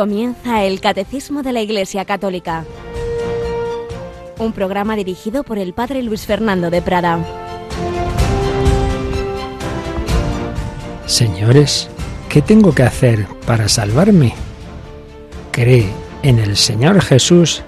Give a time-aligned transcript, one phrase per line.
[0.00, 2.64] Comienza el Catecismo de la Iglesia Católica,
[4.38, 7.22] un programa dirigido por el Padre Luis Fernando de Prada.
[11.04, 11.90] Señores,
[12.30, 14.32] ¿qué tengo que hacer para salvarme?
[15.50, 15.90] Cree
[16.22, 17.62] en el Señor Jesús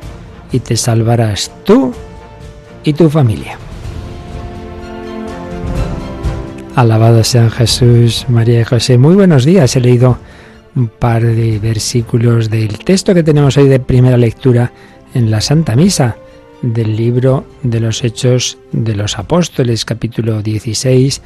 [0.53, 1.93] y te salvarás tú
[2.83, 3.59] y tu familia.
[6.77, 8.97] Alabado sean Jesús, María y José.
[8.97, 9.77] Muy buenos días.
[9.77, 10.17] He leído
[10.75, 14.73] un par de versículos del texto que tenemos hoy de primera lectura
[15.15, 16.17] en la Santa Misa
[16.63, 21.21] del libro de los Hechos de los Apóstoles, capítulo 16.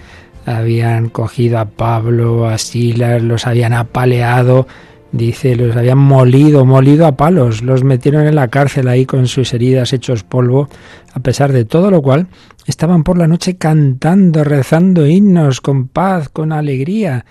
[0.47, 4.67] Habían cogido a Pablo, a Silas, los habían apaleado,
[5.13, 9.53] dice, los habían molido, molido a palos, los metieron en la cárcel ahí con sus
[9.55, 10.69] heridas hechos polvo,
[11.13, 12.27] a pesar de todo lo cual
[12.67, 17.25] estaban por la noche cantando, rezando himnos con paz, con alegría,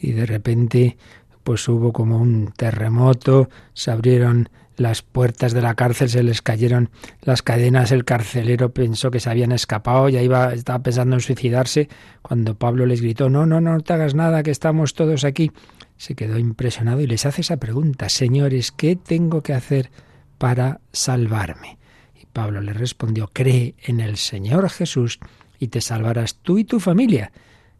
[0.00, 0.96] y de repente
[1.44, 4.48] pues hubo como un terremoto, se abrieron
[4.80, 6.88] las puertas de la cárcel, se les cayeron
[7.20, 11.88] las cadenas, el carcelero pensó que se habían escapado, ya iba, estaba pensando en suicidarse,
[12.22, 15.52] cuando Pablo les gritó, no, no, no te hagas nada, que estamos todos aquí.
[15.98, 19.90] Se quedó impresionado y les hace esa pregunta, señores, ¿qué tengo que hacer
[20.38, 21.76] para salvarme?
[22.18, 25.20] Y Pablo le respondió, cree en el Señor Jesús
[25.58, 27.32] y te salvarás tú y tu familia.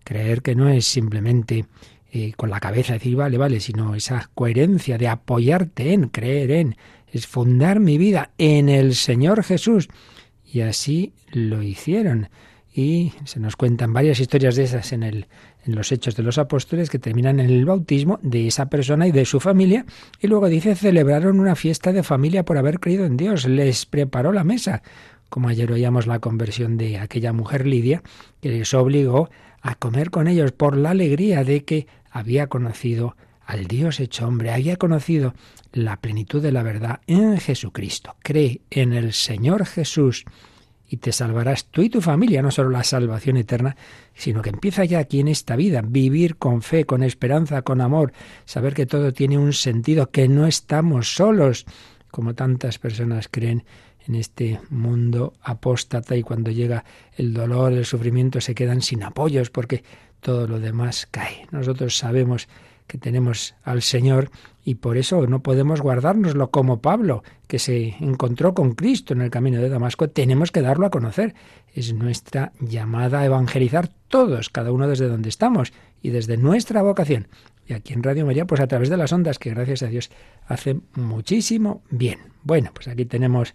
[0.05, 1.65] Creer que no es simplemente
[2.13, 6.77] eh, con la cabeza decir, vale, vale, sino esa coherencia de apoyarte en, creer en,
[7.13, 9.89] es fundar mi vida en el Señor Jesús.
[10.45, 12.29] Y así lo hicieron.
[12.73, 15.27] Y se nos cuentan varias historias de esas en, el,
[15.65, 19.13] en los Hechos de los Apóstoles que terminan en el bautismo de esa persona y
[19.13, 19.87] de su familia.
[20.21, 23.47] Y luego dice, celebraron una fiesta de familia por haber creído en Dios.
[23.47, 24.83] Les preparó la mesa.
[25.29, 28.03] Como ayer oíamos la conversión de aquella mujer Lidia,
[28.41, 29.31] que les obligó
[29.63, 34.53] a comer con ellos por la alegría de que había conocido al Dios hecho hombre,
[34.53, 35.35] había conocido
[35.73, 38.17] la plenitud de la verdad en Jesucristo.
[38.23, 40.25] Cree en el Señor Jesús
[40.89, 43.77] y te salvarás tú y tu familia, no solo la salvación eterna,
[44.15, 48.13] sino que empieza ya aquí en esta vida, vivir con fe, con esperanza, con amor,
[48.45, 51.65] saber que todo tiene un sentido, que no estamos solos,
[52.11, 53.65] como tantas personas creen
[54.07, 56.85] en este mundo apóstata y cuando llega
[57.17, 59.85] el dolor, el sufrimiento, se quedan sin apoyos porque
[60.21, 61.47] todo lo demás cae.
[61.51, 62.49] Nosotros sabemos
[62.87, 64.31] que tenemos al Señor
[64.65, 69.31] y por eso no podemos guardárnoslo como Pablo, que se encontró con Cristo en el
[69.31, 71.35] camino de Damasco, tenemos que darlo a conocer.
[71.73, 75.73] Es nuestra llamada a evangelizar todos, cada uno desde donde estamos
[76.03, 77.29] y desde nuestra vocación.
[77.67, 80.11] Y aquí en Radio María, pues a través de las ondas, que gracias a Dios
[80.49, 82.19] hacen muchísimo bien.
[82.43, 83.55] Bueno, pues aquí tenemos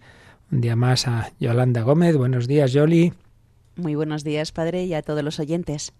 [0.50, 2.16] un día más a Yolanda Gómez.
[2.16, 3.12] Buenos días, Yoli.
[3.76, 5.92] Muy buenos días, Padre, y a todos los oyentes.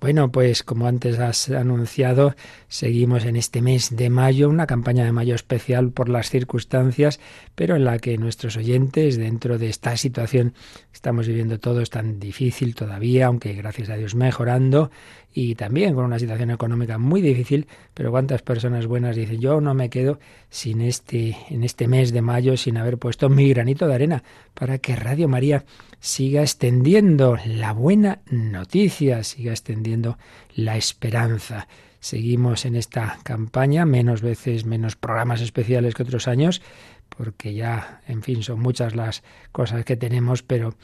[0.00, 2.34] Bueno, pues como antes has anunciado,
[2.68, 7.20] seguimos en este mes de mayo, una campaña de mayo especial por las circunstancias,
[7.54, 12.20] pero en la que nuestros oyentes, dentro de esta situación que estamos viviendo todos tan
[12.20, 14.90] difícil todavía, aunque gracias a Dios mejorando,
[15.36, 19.74] y también con una situación económica muy difícil, pero cuántas personas buenas dicen, yo no
[19.74, 23.94] me quedo sin este, en este mes de mayo, sin haber puesto mi granito de
[23.94, 24.22] arena
[24.54, 25.64] para que Radio María
[25.98, 30.18] siga extendiendo la buena noticia, siga extendiendo
[30.54, 31.66] la esperanza.
[31.98, 36.62] Seguimos en esta campaña, menos veces, menos programas especiales que otros años,
[37.08, 40.76] porque ya, en fin, son muchas las cosas que tenemos, pero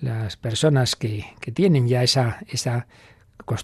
[0.00, 2.86] las personas que, que tienen ya esa, esa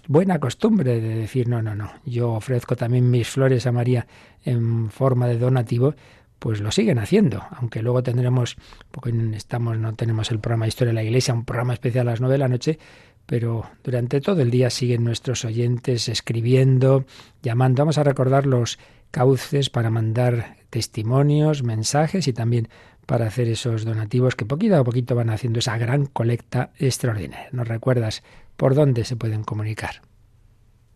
[0.07, 4.07] buena costumbre de decir, no, no, no, yo ofrezco también mis flores a María
[4.43, 5.95] en forma de donativo,
[6.39, 8.55] pues lo siguen haciendo, aunque luego tendremos,
[8.91, 12.11] porque estamos, no tenemos el programa de Historia de la Iglesia, un programa especial a
[12.11, 12.79] las nueve de la noche,
[13.25, 17.05] pero durante todo el día siguen nuestros oyentes escribiendo,
[17.41, 17.81] llamando.
[17.81, 18.77] Vamos a recordar los
[19.11, 22.67] cauces para mandar testimonios, mensajes y también
[23.05, 27.49] para hacer esos donativos que poquito a poquito van haciendo esa gran colecta extraordinaria.
[27.51, 28.23] ¿Nos recuerdas
[28.57, 30.01] ¿Por dónde se pueden comunicar?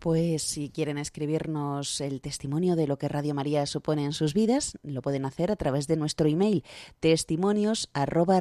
[0.00, 4.78] Pues si quieren escribirnos el testimonio de lo que Radio María supone en sus vidas,
[4.82, 6.64] lo pueden hacer a través de nuestro email
[7.00, 8.40] testimonios arroba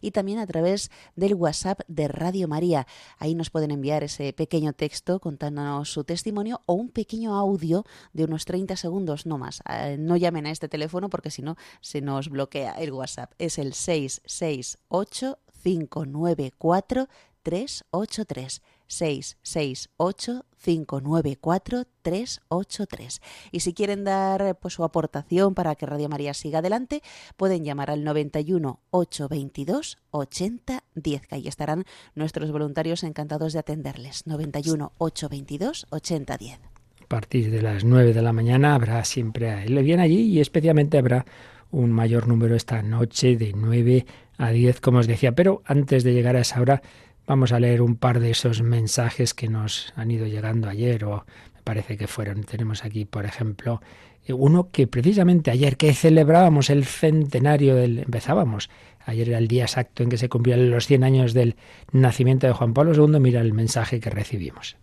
[0.00, 2.88] y también a través del WhatsApp de Radio María.
[3.18, 8.24] Ahí nos pueden enviar ese pequeño texto contándonos su testimonio o un pequeño audio de
[8.24, 9.62] unos 30 segundos, no más.
[9.70, 13.34] Eh, no llamen a este teléfono porque si no se nos bloquea el WhatsApp.
[13.38, 17.08] Es el 668 594
[17.42, 23.20] 383 668 594 383.
[23.50, 27.02] Y si quieren dar pues, su aportación para que Radio María siga adelante,
[27.36, 31.84] pueden llamar al 91 822 8010, que ahí estarán
[32.14, 34.26] nuestros voluntarios encantados de atenderles.
[34.26, 36.60] 91 822 8010.
[37.02, 40.96] A partir de las 9 de la mañana habrá siempre, él viene allí y especialmente
[40.96, 41.26] habrá
[41.70, 44.06] un mayor número esta noche de 9
[44.42, 45.32] a 10, como os decía.
[45.32, 46.82] Pero antes de llegar a esa hora,
[47.26, 51.24] Vamos a leer un par de esos mensajes que nos han ido llegando ayer o
[51.54, 52.42] me parece que fueron.
[52.42, 53.80] Tenemos aquí, por ejemplo,
[54.28, 58.70] uno que precisamente ayer que celebrábamos el centenario del empezábamos.
[59.04, 61.56] Ayer era el día exacto en que se cumplían los 100 años del
[61.92, 63.20] nacimiento de Juan Pablo II.
[63.20, 64.76] Mira el mensaje que recibimos.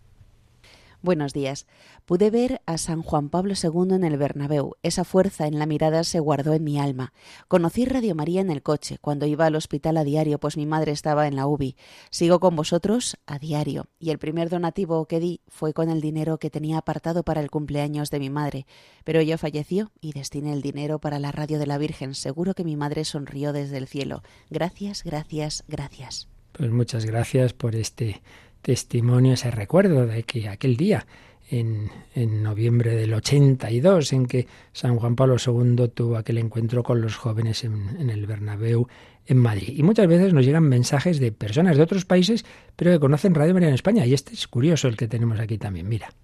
[1.02, 1.66] Buenos días.
[2.04, 4.76] Pude ver a San Juan Pablo II en el Bernabéu.
[4.82, 7.14] Esa fuerza en la mirada se guardó en mi alma.
[7.48, 10.92] Conocí Radio María en el coche, cuando iba al hospital a diario, pues mi madre
[10.92, 11.74] estaba en la UBI.
[12.10, 13.86] Sigo con vosotros a diario.
[13.98, 17.50] Y el primer donativo que di fue con el dinero que tenía apartado para el
[17.50, 18.66] cumpleaños de mi madre.
[19.04, 22.14] Pero ella falleció y destiné el dinero para la radio de la Virgen.
[22.14, 24.22] Seguro que mi madre sonrió desde el cielo.
[24.50, 26.28] Gracias, gracias, gracias.
[26.52, 28.20] Pues muchas gracias por este
[28.62, 31.06] testimonio, ese recuerdo de que aquel día,
[31.50, 37.00] en, en, noviembre del 82, en que San Juan Pablo II tuvo aquel encuentro con
[37.00, 38.86] los jóvenes en, el Bernabéu
[39.26, 39.74] en Madrid.
[39.76, 42.44] Y muchas veces nos llegan mensajes de personas de otros países,
[42.76, 44.06] pero que conocen Radio María en España.
[44.06, 45.88] Y este es curioso el que tenemos aquí también.
[45.88, 46.14] Mira.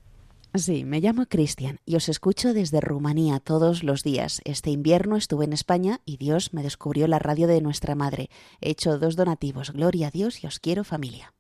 [0.54, 4.40] Sí, me llamo Cristian y os escucho desde Rumanía todos los días.
[4.44, 8.30] Este invierno estuve en España y Dios me descubrió la radio de nuestra madre.
[8.62, 9.72] He hecho dos donativos.
[9.72, 11.35] Gloria a Dios y os quiero familia.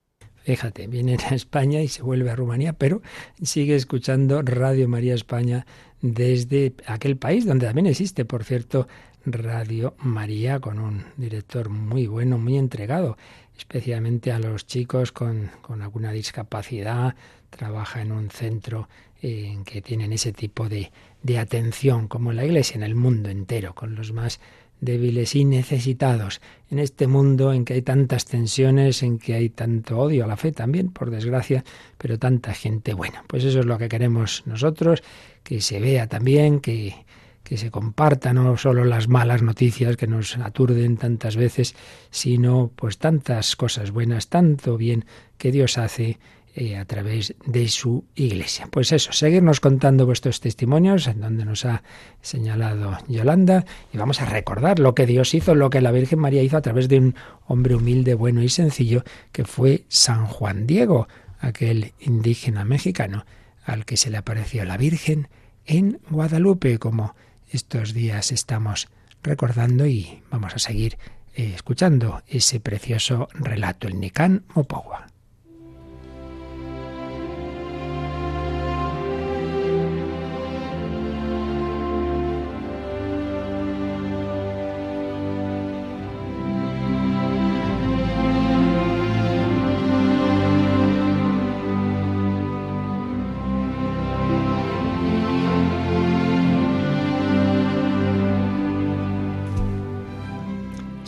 [0.46, 3.02] Fíjate, viene a España y se vuelve a Rumanía, pero
[3.42, 5.66] sigue escuchando Radio María España
[6.00, 8.86] desde aquel país donde también existe, por cierto,
[9.24, 13.18] Radio María con un director muy bueno, muy entregado,
[13.58, 15.50] especialmente a los chicos con,
[15.82, 17.16] alguna discapacidad.
[17.50, 18.88] Trabaja en un centro
[19.20, 20.92] en que tienen ese tipo de,
[21.24, 24.38] de atención, como la Iglesia en el mundo entero, con los más
[24.80, 26.40] débiles y necesitados,
[26.70, 30.36] en este mundo en que hay tantas tensiones, en que hay tanto odio a la
[30.36, 31.64] fe también, por desgracia,
[31.98, 33.24] pero tanta gente buena.
[33.26, 35.02] Pues eso es lo que queremos nosotros,
[35.42, 36.94] que se vea también, que,
[37.42, 41.76] que se compartan no solo las malas noticias que nos aturden tantas veces,
[42.10, 45.04] sino pues tantas cosas buenas, tanto bien
[45.38, 46.18] que Dios hace
[46.58, 48.66] eh, a través de su iglesia.
[48.70, 51.82] Pues eso, seguirnos contando vuestros testimonios, en donde nos ha
[52.22, 56.42] señalado Yolanda, y vamos a recordar lo que Dios hizo, lo que la Virgen María
[56.42, 57.14] hizo a través de un
[57.46, 61.08] hombre humilde, bueno y sencillo, que fue San Juan Diego,
[61.40, 63.26] aquel indígena mexicano
[63.62, 65.28] al que se le apareció la Virgen
[65.66, 67.14] en Guadalupe, como
[67.50, 68.88] estos días estamos
[69.22, 70.96] recordando y vamos a seguir
[71.34, 75.08] eh, escuchando ese precioso relato, el Nican Mopogua.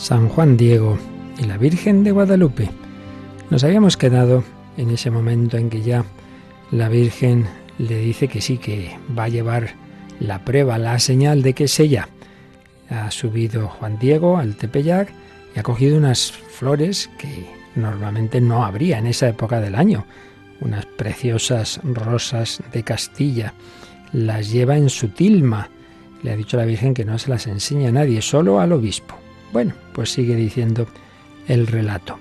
[0.09, 0.97] San Juan Diego
[1.37, 2.67] y la Virgen de Guadalupe.
[3.51, 4.43] Nos habíamos quedado
[4.75, 6.03] en ese momento en que ya
[6.71, 7.45] la Virgen
[7.77, 9.75] le dice que sí, que va a llevar
[10.19, 12.09] la prueba, la señal de que es ella.
[12.89, 15.13] Ha subido Juan Diego al Tepeyac
[15.55, 17.45] y ha cogido unas flores que
[17.75, 20.07] normalmente no habría en esa época del año,
[20.59, 23.53] unas preciosas rosas de Castilla.
[24.11, 25.69] Las lleva en su tilma.
[26.23, 29.18] Le ha dicho la Virgen que no se las enseña a nadie, solo al obispo.
[29.51, 30.87] Bueno, pues sigue diciendo
[31.47, 32.17] el relato.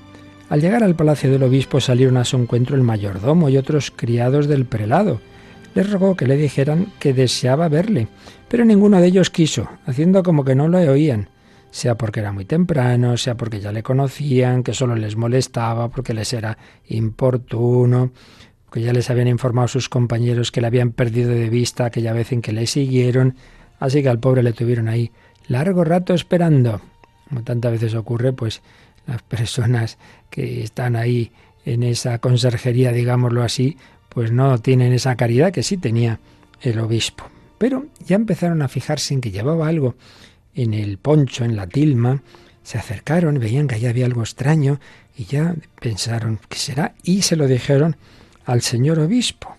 [0.49, 4.49] Al llegar al palacio del obispo salieron a su encuentro el mayordomo y otros criados
[4.49, 5.21] del prelado.
[5.75, 8.09] Les rogó que le dijeran que deseaba verle,
[8.49, 11.29] pero ninguno de ellos quiso, haciendo como que no lo oían,
[11.71, 16.15] sea porque era muy temprano, sea porque ya le conocían, que solo les molestaba, porque
[16.15, 16.57] les era
[16.87, 18.13] importuno,
[18.73, 22.33] que ya les habían informado sus compañeros que le habían perdido de vista aquella vez
[22.33, 23.37] en que le siguieron,
[23.79, 25.13] así que al pobre le tuvieron ahí
[25.47, 26.81] largo rato esperando
[27.29, 28.63] como tantas veces ocurre, pues
[29.07, 29.99] las personas
[30.31, 31.33] que están ahí
[31.65, 33.77] en esa conserjería, digámoslo así,
[34.09, 36.21] pues no tienen esa caridad que sí tenía
[36.61, 37.25] el obispo.
[37.59, 39.95] Pero ya empezaron a fijarse en que llevaba algo
[40.55, 42.23] en el poncho, en la tilma,
[42.63, 44.81] se acercaron, veían que allá había algo extraño
[45.17, 47.97] y ya pensaron qué será y se lo dijeron
[48.45, 49.57] al señor obispo.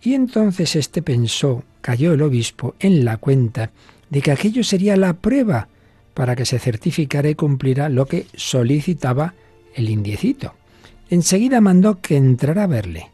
[0.00, 3.70] Y entonces éste pensó, cayó el obispo en la cuenta
[4.10, 5.68] de que aquello sería la prueba
[6.18, 9.34] para que se certificara y cumpliera lo que solicitaba
[9.72, 10.56] el indiecito.
[11.10, 13.12] enseguida mandó que entrara a verle,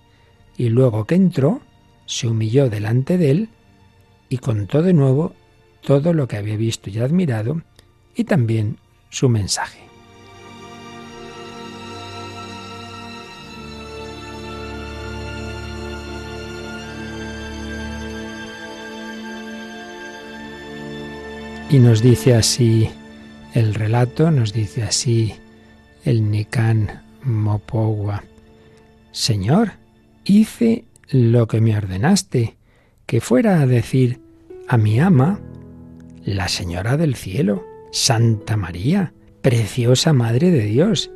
[0.57, 1.61] y luego que entró,
[2.07, 3.49] se humilló delante de él
[4.31, 5.35] y contó de nuevo
[5.83, 7.61] todo lo que había visto y admirado,
[8.17, 8.79] y también
[9.11, 9.81] su mensaje.
[21.75, 22.89] Y nos dice así
[23.53, 25.35] el relato, nos dice así
[26.05, 28.23] el Nican Mopogua.
[29.11, 29.73] Señor,
[30.23, 32.55] hice lo que me ordenaste,
[33.07, 34.21] que fuera a decir
[34.69, 35.41] a mi ama,
[36.25, 39.13] la Señora del Cielo, Santa María,
[39.43, 41.11] preciosa Madre de Dios,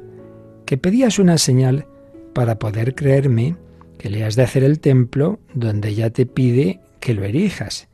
[0.67, 1.87] que pedías una señal
[2.35, 3.55] para poder creerme
[3.97, 7.87] que le has de hacer el templo donde ella te pide que lo erijas.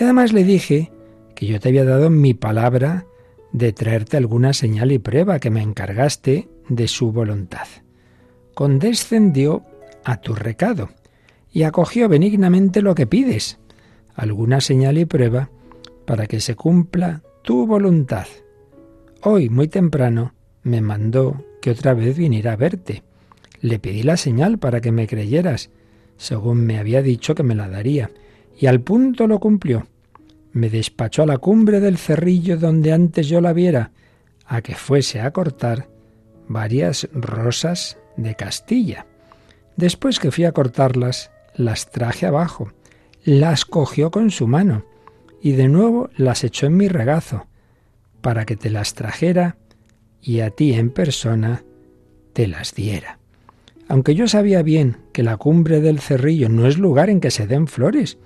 [0.00, 0.90] Y además le dije
[1.38, 3.06] que yo te había dado mi palabra
[3.52, 7.68] de traerte alguna señal y prueba que me encargaste de su voluntad.
[8.54, 9.64] Condescendió
[10.02, 10.88] a tu recado
[11.52, 13.60] y acogió benignamente lo que pides,
[14.16, 15.48] alguna señal y prueba
[16.06, 18.26] para que se cumpla tu voluntad.
[19.22, 23.04] Hoy, muy temprano, me mandó que otra vez viniera a verte.
[23.60, 25.70] Le pedí la señal para que me creyeras,
[26.16, 28.10] según me había dicho que me la daría,
[28.58, 29.86] y al punto lo cumplió
[30.58, 33.92] me despachó a la cumbre del cerrillo donde antes yo la viera,
[34.44, 35.88] a que fuese a cortar
[36.48, 39.06] varias rosas de Castilla.
[39.76, 42.72] Después que fui a cortarlas, las traje abajo,
[43.22, 44.84] las cogió con su mano
[45.40, 47.46] y de nuevo las echó en mi regazo,
[48.20, 49.56] para que te las trajera
[50.20, 51.62] y a ti en persona
[52.32, 53.20] te las diera.
[53.86, 57.46] Aunque yo sabía bien que la cumbre del cerrillo no es lugar en que se
[57.46, 58.18] den flores,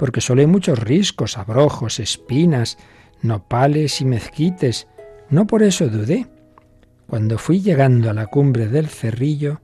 [0.00, 2.78] porque solo hay muchos riscos, abrojos, espinas,
[3.20, 4.88] nopales y mezquites.
[5.28, 6.26] No por eso dudé.
[7.06, 9.60] Cuando fui llegando a la cumbre del cerrillo,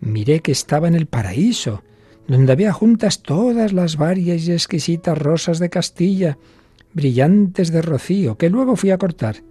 [0.00, 1.82] miré que estaba en el paraíso,
[2.26, 6.38] donde había juntas todas las varias y exquisitas rosas de Castilla,
[6.94, 9.42] brillantes de rocío, que luego fui a cortar.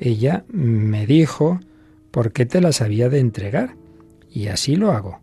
[0.00, 1.60] Ella me dijo
[2.10, 3.76] por qué te las había de entregar,
[4.28, 5.20] y así lo hago,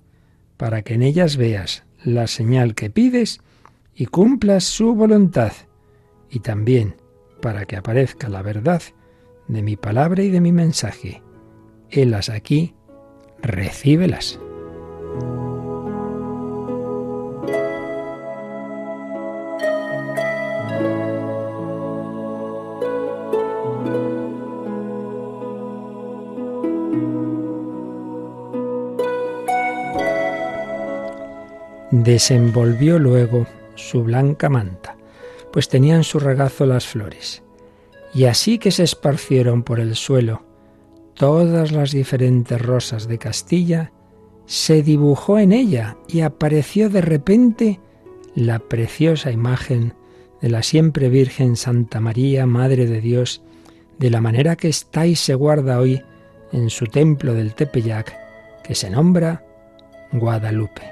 [0.56, 3.42] para que en ellas veas la señal que pides
[3.95, 5.53] y cumplas su voluntad,
[6.29, 6.95] y también
[7.41, 8.81] para que aparezca la verdad
[9.47, 11.21] de mi palabra y de mi mensaje.
[11.89, 12.73] Helas aquí,
[13.41, 14.39] recíbelas.
[31.91, 33.45] Desenvolvió luego
[33.75, 34.98] su blanca manta,
[35.51, 37.44] pues tenía en su regazo las flores.
[38.13, 40.44] Y así que se esparcieron por el suelo
[41.13, 43.92] todas las diferentes rosas de Castilla,
[44.46, 47.80] se dibujó en ella y apareció de repente
[48.36, 49.94] la preciosa imagen
[50.42, 53.42] de la siempre Virgen Santa María, Madre de Dios,
[54.00, 56.01] de la manera que está y se guarda hoy
[56.51, 58.13] en su templo del Tepeyac,
[58.63, 59.46] que se nombra
[60.12, 60.92] Guadalupe.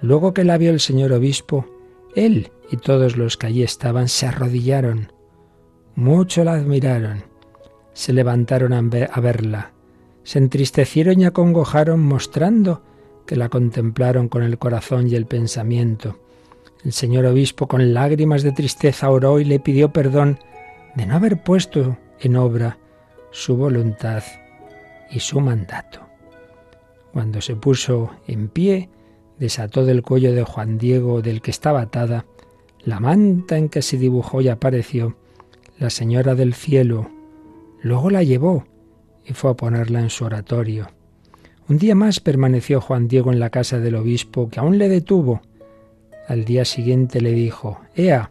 [0.00, 1.66] Luego que la vio el señor obispo,
[2.24, 5.12] él y todos los que allí estaban se arrodillaron.
[5.94, 7.24] Mucho la admiraron.
[7.92, 9.72] Se levantaron a verla.
[10.22, 12.82] Se entristecieron y acongojaron mostrando
[13.26, 16.18] que la contemplaron con el corazón y el pensamiento.
[16.84, 20.38] El señor obispo con lágrimas de tristeza oró y le pidió perdón
[20.94, 22.78] de no haber puesto en obra
[23.30, 24.22] su voluntad
[25.10, 26.00] y su mandato.
[27.12, 28.88] Cuando se puso en pie,
[29.38, 32.26] desató del cuello de Juan Diego, del que estaba atada,
[32.84, 35.16] la manta en que se dibujó y apareció
[35.78, 37.10] la Señora del Cielo.
[37.82, 38.64] Luego la llevó
[39.24, 40.88] y fue a ponerla en su oratorio.
[41.68, 45.42] Un día más permaneció Juan Diego en la casa del obispo, que aún le detuvo.
[46.26, 48.30] Al día siguiente le dijo, Ea,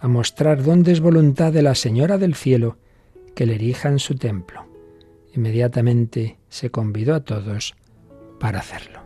[0.00, 2.76] a mostrar dónde es voluntad de la Señora del Cielo
[3.36, 4.66] que le erija en su templo.
[5.34, 7.74] Inmediatamente se convidó a todos
[8.40, 9.01] para hacerlo.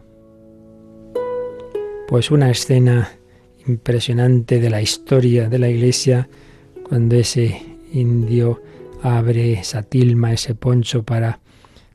[2.08, 3.10] Pues una escena
[3.66, 6.28] impresionante de la historia de la Iglesia
[6.88, 7.60] cuando ese
[7.92, 8.62] indio
[9.02, 11.40] abre esa tilma, ese poncho para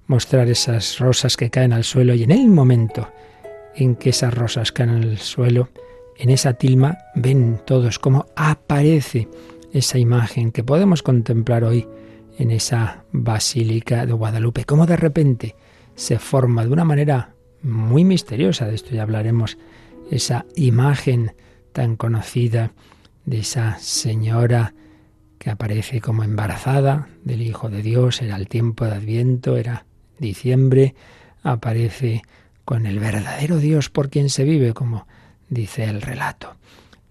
[0.08, 3.08] mostrar esas rosas que caen al suelo y en el momento
[3.74, 5.70] en que esas rosas caen al suelo,
[6.18, 9.30] en esa tilma ven todos cómo aparece
[9.72, 11.88] esa imagen que podemos contemplar hoy
[12.38, 15.56] en esa basílica de Guadalupe, cómo de repente
[15.96, 19.58] se forma de una manera muy misteriosa, de esto ya hablaremos
[20.12, 21.34] esa imagen
[21.74, 22.74] tan conocida
[23.26, 24.74] de esa señora
[25.40, 29.86] que aparece como embarazada del Hijo de Dios, era el tiempo de Adviento, era
[30.20, 30.94] diciembre,
[31.42, 32.22] aparece
[32.66, 35.08] con el verdadero Dios por quien se vive, como
[35.50, 36.58] dice el relato.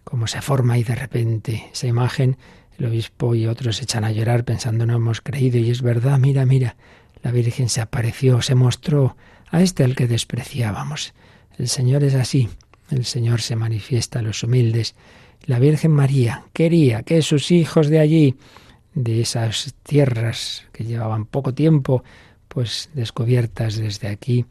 [0.04, 2.36] Como se forma y de repente esa imagen,
[2.78, 6.18] el obispo y otros se echan a llorar pensando no hemos creído y es verdad,
[6.18, 6.76] mira, mira,
[7.22, 9.16] la Virgen se apareció, se mostró
[9.50, 11.14] a este al que despreciábamos.
[11.58, 12.48] El Señor es así,
[12.90, 14.94] el Señor se manifiesta a los humildes.
[15.44, 18.36] La Virgen María quería que sus hijos de allí,
[18.94, 22.02] de esas tierras que llevaban poco tiempo,
[22.48, 24.44] pues descubiertas desde aquí,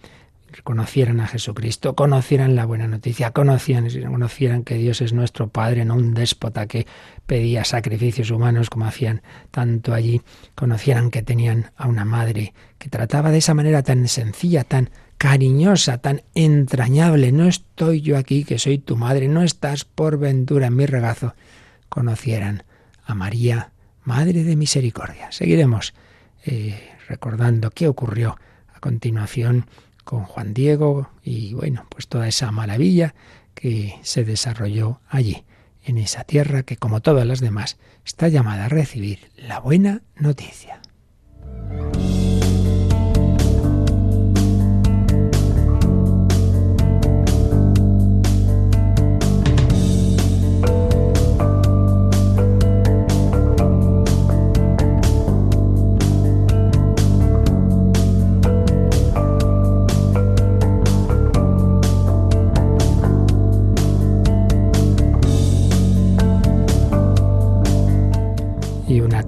[0.63, 5.95] conocieran a Jesucristo, conocieran la buena noticia, conocían, conocieran que Dios es nuestro Padre, no
[5.95, 6.87] un déspota que
[7.25, 10.21] pedía sacrificios humanos como hacían tanto allí,
[10.55, 15.99] conocieran que tenían a una madre que trataba de esa manera tan sencilla, tan cariñosa,
[15.99, 17.31] tan entrañable.
[17.31, 21.35] No estoy yo aquí, que soy tu madre, no estás por ventura en mi regazo.
[21.89, 22.63] Conocieran
[23.05, 23.71] a María,
[24.03, 25.31] Madre de Misericordia.
[25.31, 25.93] Seguiremos
[26.45, 28.37] eh, recordando qué ocurrió
[28.73, 29.65] a continuación
[30.05, 33.13] con Juan Diego y bueno, pues toda esa maravilla
[33.53, 35.43] que se desarrolló allí,
[35.83, 40.81] en esa tierra que como todas las demás está llamada a recibir la buena noticia.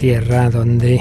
[0.02, 1.00] Tierra donde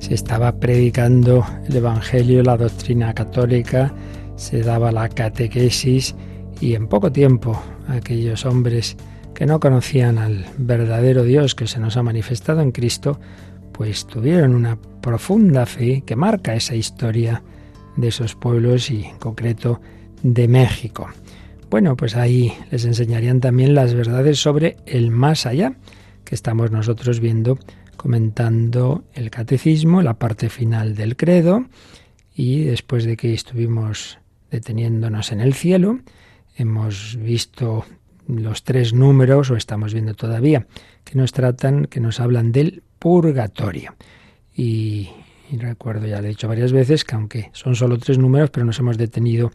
[0.00, 3.94] se estaba predicando el Evangelio, la doctrina católica,
[4.34, 6.16] se daba la catequesis
[6.60, 8.96] y en poco tiempo aquellos hombres
[9.36, 13.20] que no conocían al verdadero Dios que se nos ha manifestado en Cristo,
[13.70, 17.44] pues tuvieron una profunda fe que marca esa historia
[17.96, 19.80] de esos pueblos y en concreto
[20.24, 21.08] de México.
[21.70, 25.74] Bueno, pues ahí les enseñarían también las verdades sobre el más allá
[26.24, 27.56] que estamos nosotros viendo
[28.00, 31.66] comentando el catecismo, la parte final del credo,
[32.34, 34.18] y después de que estuvimos
[34.50, 35.98] deteniéndonos en el cielo,
[36.56, 37.84] hemos visto
[38.26, 40.66] los tres números, o estamos viendo todavía,
[41.04, 43.94] que nos tratan, que nos hablan del purgatorio.
[44.56, 45.10] Y,
[45.52, 48.78] recuerdo, ya lo he dicho varias veces, que aunque son solo tres números, pero nos
[48.78, 49.52] hemos detenido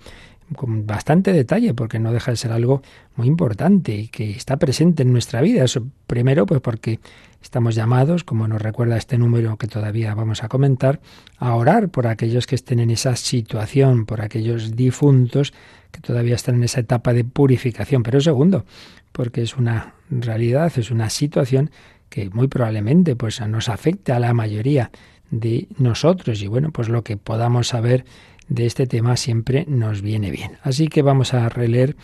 [0.56, 2.84] con bastante detalle, porque no deja de ser algo
[3.16, 5.64] muy importante y que está presente en nuestra vida.
[5.64, 7.00] Eso, primero, pues porque
[7.46, 11.00] Estamos llamados, como nos recuerda este número que todavía vamos a comentar,
[11.38, 15.54] a orar por aquellos que estén en esa situación, por aquellos difuntos
[15.92, 18.02] que todavía están en esa etapa de purificación.
[18.02, 18.66] Pero segundo,
[19.12, 21.70] porque es una realidad, es una situación
[22.10, 24.90] que muy probablemente pues, nos afecte a la mayoría
[25.30, 26.42] de nosotros.
[26.42, 28.06] Y bueno, pues lo que podamos saber
[28.48, 30.58] de este tema siempre nos viene bien.
[30.64, 31.96] Así que vamos a releer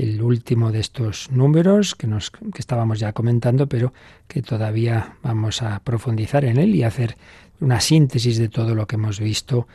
[0.00, 3.92] el último de estos números que, nos, que estábamos ya comentando, pero
[4.26, 7.16] que todavía vamos a profundizar en él y hacer
[7.60, 9.66] una síntesis de todo lo que hemos visto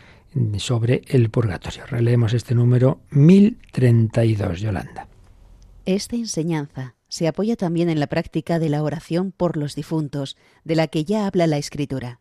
[0.58, 1.86] sobre el purgatorio.
[1.86, 5.08] Releemos este número 1032, Yolanda.
[5.86, 10.76] Esta enseñanza se apoya también en la práctica de la oración por los difuntos, de
[10.76, 12.20] la que ya habla la Escritura.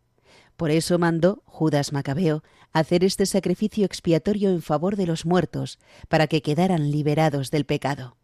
[0.56, 6.26] Por eso mandó Judas Macabeo hacer este sacrificio expiatorio en favor de los muertos, para
[6.26, 8.16] que quedaran liberados del pecado.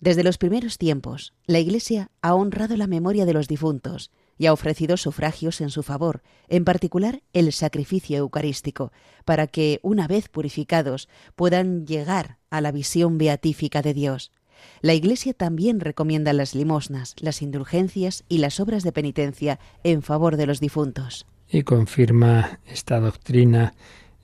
[0.00, 4.52] Desde los primeros tiempos, la Iglesia ha honrado la memoria de los difuntos y ha
[4.52, 8.90] ofrecido sufragios en su favor, en particular el sacrificio eucarístico,
[9.24, 14.32] para que, una vez purificados, puedan llegar a la visión beatífica de Dios.
[14.80, 20.36] La Iglesia también recomienda las limosnas, las indulgencias y las obras de penitencia en favor
[20.36, 23.74] de los difuntos y confirma esta doctrina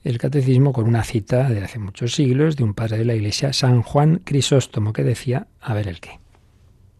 [0.03, 3.53] el catecismo con una cita de hace muchos siglos de un padre de la Iglesia,
[3.53, 6.19] San Juan Crisóstomo, que decía, a ver el qué.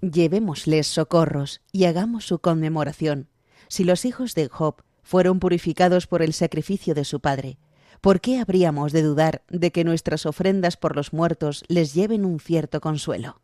[0.02, 3.28] Llevémosles socorros y hagamos su conmemoración.
[3.68, 7.58] Si los hijos de Job fueron purificados por el sacrificio de su padre,
[8.02, 12.40] ¿por qué habríamos de dudar de que nuestras ofrendas por los muertos les lleven un
[12.40, 13.42] cierto consuelo?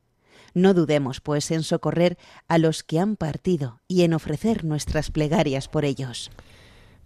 [0.54, 5.68] No dudemos, pues, en socorrer a los que han partido y en ofrecer nuestras plegarias
[5.68, 6.32] por ellos.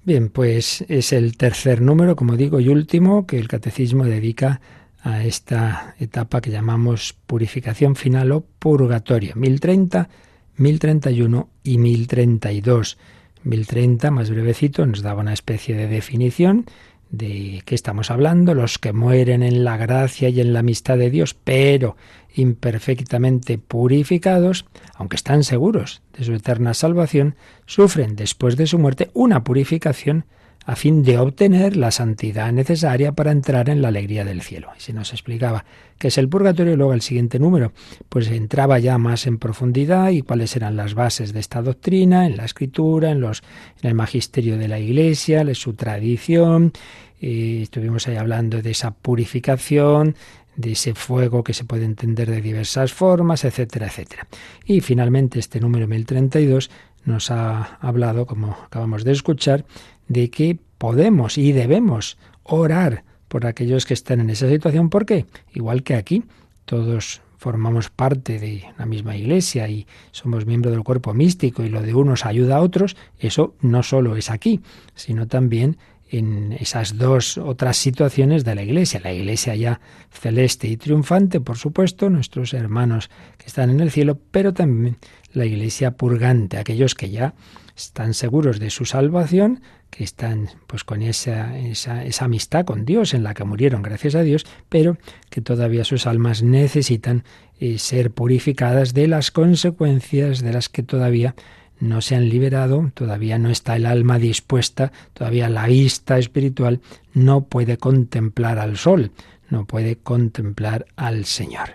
[0.03, 4.59] Bien, pues es el tercer número, como digo, y último que el catecismo dedica
[5.03, 9.33] a esta etapa que llamamos purificación final o purgatorio.
[9.35, 10.09] 1030,
[10.57, 12.97] 1031 y 1032.
[13.43, 16.65] 1030, más brevecito, nos daba una especie de definición
[17.11, 21.11] de qué estamos hablando, los que mueren en la gracia y en la amistad de
[21.11, 21.95] Dios, pero
[22.33, 24.65] imperfectamente purificados,
[24.95, 30.25] aunque están seguros de su eterna salvación, sufren después de su muerte una purificación
[30.65, 34.69] a fin de obtener la santidad necesaria para entrar en la alegría del cielo.
[34.77, 35.65] Y se nos explicaba
[35.97, 37.73] qué es el purgatorio, luego el siguiente número,
[38.09, 42.37] pues entraba ya más en profundidad y cuáles eran las bases de esta doctrina, en
[42.37, 43.41] la escritura, en, los,
[43.81, 46.73] en el magisterio de la Iglesia, su tradición,
[47.19, 50.15] y estuvimos ahí hablando de esa purificación,
[50.55, 54.27] de ese fuego que se puede entender de diversas formas, etcétera, etcétera.
[54.65, 56.69] Y finalmente este número 1032
[57.05, 59.65] nos ha hablado, como acabamos de escuchar,
[60.07, 64.89] de que podemos y debemos orar por aquellos que están en esa situación.
[64.89, 65.25] ¿Por qué?
[65.53, 66.23] Igual que aquí,
[66.65, 71.81] todos formamos parte de la misma iglesia y somos miembros del cuerpo místico y lo
[71.81, 74.61] de unos ayuda a otros, eso no solo es aquí,
[74.93, 75.77] sino también
[76.11, 78.99] en esas dos otras situaciones de la Iglesia.
[79.01, 79.79] La Iglesia ya
[80.11, 84.97] celeste y triunfante, por supuesto, nuestros hermanos que están en el cielo, pero también
[85.33, 87.33] la Iglesia purgante, aquellos que ya
[87.77, 93.13] están seguros de su salvación, que están pues con esa, esa, esa, amistad con Dios
[93.13, 94.97] en la que murieron, gracias a Dios, pero
[95.29, 97.23] que todavía sus almas necesitan
[97.59, 101.35] eh, ser purificadas de las consecuencias de las que todavía
[101.81, 106.79] no se han liberado, todavía no está el alma dispuesta, todavía la vista espiritual
[107.13, 109.11] no puede contemplar al sol,
[109.49, 111.71] no puede contemplar al Señor.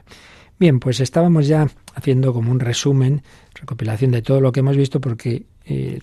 [0.59, 3.23] Bien, pues estábamos ya haciendo como un resumen,
[3.55, 5.99] recopilación de todo lo que hemos visto, porque eh,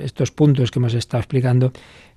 [0.00, 1.72] estos puntos que hemos estado explicando,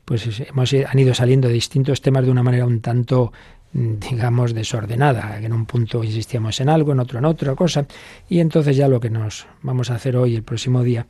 [0.06, 3.34] pues hemos, han ido saliendo distintos temas de una manera un tanto
[3.76, 5.38] digamos, desordenada.
[5.42, 7.86] En un punto insistíamos en algo, en otro en otra cosa,
[8.30, 11.08] y entonces ya lo que nos vamos a hacer hoy, el próximo día,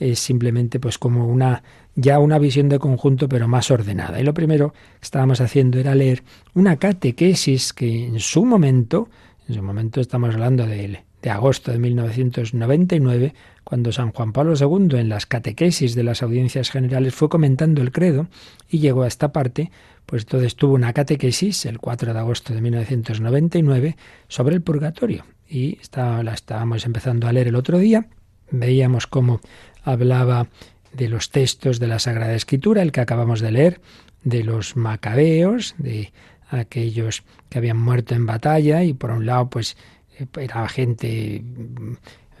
[0.00, 1.62] es simplemente pues como una
[1.94, 4.20] ya una visión de conjunto, pero más ordenada.
[4.20, 6.22] Y lo primero que estábamos haciendo era leer
[6.54, 9.08] una catequesis que en su momento,
[9.48, 13.34] en su momento estamos hablando de, de agosto de 1999,
[13.68, 17.92] cuando San Juan Pablo II en las catequesis de las audiencias generales fue comentando el
[17.92, 18.26] credo
[18.66, 19.70] y llegó a esta parte,
[20.06, 25.26] pues entonces tuvo una catequesis el 4 de agosto de 1999 sobre el purgatorio.
[25.46, 28.06] Y la estábamos empezando a leer el otro día.
[28.50, 29.42] Veíamos cómo
[29.84, 30.46] hablaba
[30.94, 33.82] de los textos de la Sagrada Escritura, el que acabamos de leer,
[34.24, 36.10] de los macabeos, de
[36.48, 39.76] aquellos que habían muerto en batalla y por un lado pues
[40.38, 41.42] era gente eh,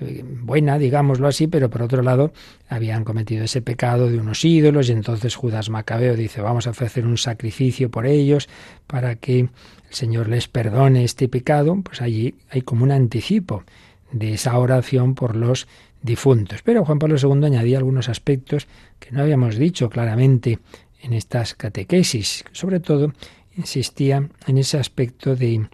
[0.00, 2.32] buena, digámoslo así, pero por otro lado
[2.68, 7.06] habían cometido ese pecado de unos ídolos y entonces Judas Macabeo dice vamos a ofrecer
[7.06, 8.48] un sacrificio por ellos
[8.86, 9.50] para que el
[9.90, 13.64] Señor les perdone este pecado, pues allí hay como un anticipo
[14.12, 15.66] de esa oración por los
[16.02, 16.62] difuntos.
[16.62, 18.66] Pero Juan Pablo II añadía algunos aspectos
[18.98, 20.58] que no habíamos dicho claramente
[21.02, 23.12] en estas catequesis, sobre todo
[23.56, 25.66] insistía en ese aspecto de,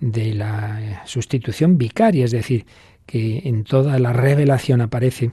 [0.00, 2.64] de la sustitución vicaria, es decir,
[3.06, 5.32] que en toda la revelación aparece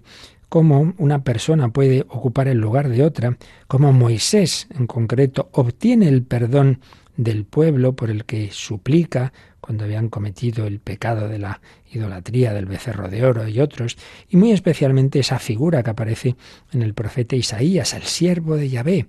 [0.49, 6.23] cómo una persona puede ocupar el lugar de otra, cómo Moisés en concreto obtiene el
[6.23, 6.81] perdón
[7.15, 9.31] del pueblo por el que suplica
[9.61, 14.37] cuando habían cometido el pecado de la idolatría del becerro de oro y otros, y
[14.37, 16.35] muy especialmente esa figura que aparece
[16.73, 19.07] en el profeta Isaías, el siervo de Yahvé,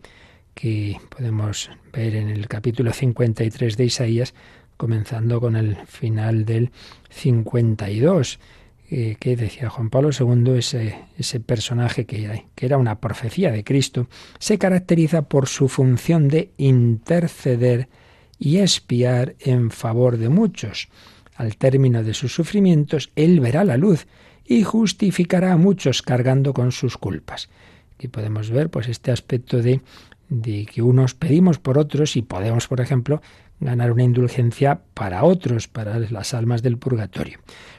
[0.54, 4.34] que podemos ver en el capítulo 53 de Isaías,
[4.82, 6.72] comenzando con el final del
[7.08, 8.40] 52,
[8.90, 13.62] eh, que decía Juan Pablo II, ese, ese personaje que, que era una profecía de
[13.62, 14.08] Cristo,
[14.40, 17.88] se caracteriza por su función de interceder
[18.40, 20.88] y espiar en favor de muchos.
[21.36, 24.08] Al término de sus sufrimientos, Él verá la luz
[24.44, 27.50] y justificará a muchos cargando con sus culpas.
[27.94, 29.80] Aquí podemos ver pues este aspecto de,
[30.28, 33.22] de que unos pedimos por otros y podemos, por ejemplo,
[33.62, 37.38] ganar una indulgencia para otros, para las almas del purgatorio.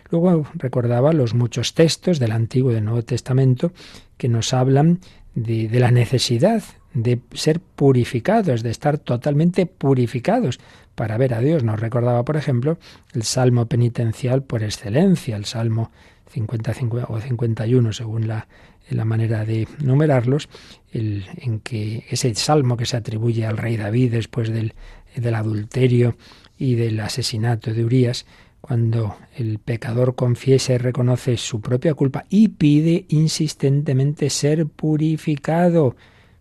[0.10, 3.72] Luego recordaba los muchos textos del Antiguo y del Nuevo Testamento
[4.18, 5.00] que nos hablan
[5.36, 10.60] de, la necesidad de ser purificados, de estar totalmente purificados
[10.96, 11.64] para ver a Dios.
[11.64, 12.78] Nos recordaba, por ejemplo,
[13.14, 15.92] el Salmo penitencial por excelencia, el Salmo
[16.30, 16.74] 50,
[17.08, 18.48] o 51, según la,
[18.90, 20.50] la manera de numerarlos,
[20.92, 24.74] el, en que ese salmo que se atribuye al rey David después del
[25.16, 26.18] del adulterio
[26.58, 28.26] y del asesinato de Urias,
[28.62, 35.98] cuando el pecador confiesa y reconoce su propia culpa y pide insistentemente ser purificado.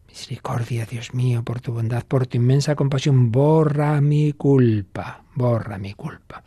[0.09, 5.95] Misericordia, Dios mío, por tu bondad, por tu inmensa compasión, borra mi culpa, borra mi
[5.95, 6.45] culpa.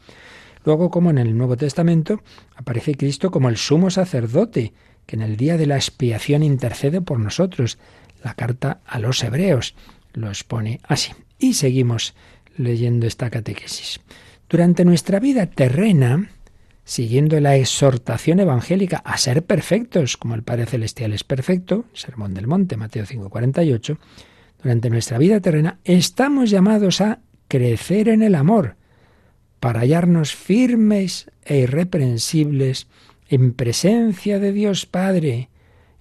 [0.64, 2.22] Luego, como en el Nuevo Testamento,
[2.56, 4.74] aparece Cristo como el sumo sacerdote,
[5.06, 7.78] que en el día de la expiación intercede por nosotros.
[8.24, 9.76] La carta a los hebreos
[10.14, 11.12] lo expone así.
[11.39, 12.15] Y seguimos
[12.58, 14.00] leyendo esta catequesis.
[14.50, 16.30] Durante nuestra vida terrena,
[16.84, 22.48] siguiendo la exhortación evangélica a ser perfectos, como el Padre Celestial es perfecto, Sermón del
[22.48, 23.98] Monte, Mateo 5:48,
[24.62, 28.76] durante nuestra vida terrena, estamos llamados a crecer en el amor,
[29.60, 32.88] para hallarnos firmes e irreprensibles
[33.30, 35.50] en presencia de Dios Padre,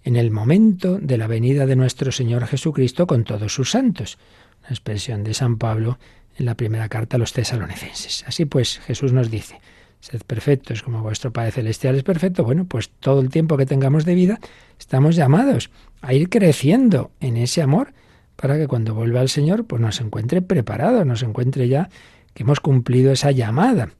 [0.02, 4.18] en el momento de la venida de nuestro Señor Jesucristo con todos sus santos.
[4.64, 5.98] Una expresión de San Pablo
[6.36, 8.24] en la primera carta a los tesalonicenses.
[8.26, 9.60] Así pues, Jesús nos dice,
[10.00, 12.44] sed perfectos como vuestro Padre Celestial es perfecto.
[12.44, 14.40] Bueno, pues todo el tiempo que tengamos de vida
[14.78, 15.70] estamos llamados
[16.02, 17.92] a ir creciendo en ese amor
[18.36, 21.88] para que cuando vuelva el Señor pues nos encuentre preparados, nos encuentre ya
[22.34, 23.90] que hemos cumplido esa llamada.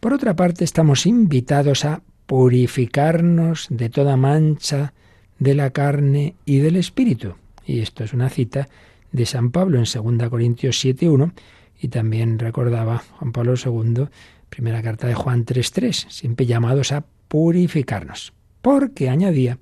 [0.00, 4.94] Por otra parte, estamos invitados a purificarnos de toda mancha
[5.38, 7.34] de la carne y del espíritu.
[7.66, 8.68] Y esto es una cita
[9.12, 11.32] de San Pablo en 2 Corintios 7.1
[11.80, 14.06] y también recordaba Juan Pablo II,
[14.48, 18.32] primera carta de Juan 3.3, siempre llamados a purificarnos.
[18.60, 19.58] Porque, añadía,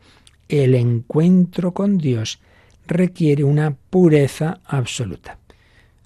[0.49, 2.41] el encuentro con Dios
[2.87, 5.39] requiere una pureza absoluta.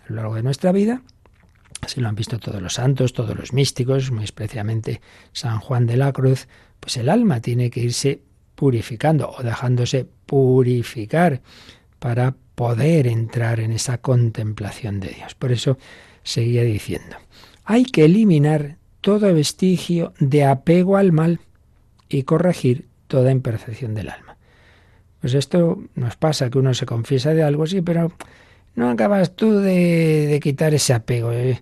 [0.04, 1.02] A lo largo de nuestra vida,
[1.80, 5.00] así lo han visto todos los santos, todos los místicos, muy especialmente
[5.32, 6.48] San Juan de la Cruz,
[6.80, 8.20] pues el alma tiene que irse
[8.54, 11.40] purificando o dejándose purificar
[11.98, 15.34] para poder entrar en esa contemplación de Dios.
[15.34, 15.78] Por eso
[16.22, 17.16] seguía diciendo,
[17.64, 21.40] hay que eliminar todo vestigio de apego al mal
[22.08, 24.36] y corregir toda imperfección del alma.
[25.20, 28.12] Pues esto nos pasa, que uno se confiesa de algo, sí, pero
[28.76, 31.32] no acabas tú de, quitar ese apego.
[31.32, 31.60] Eh,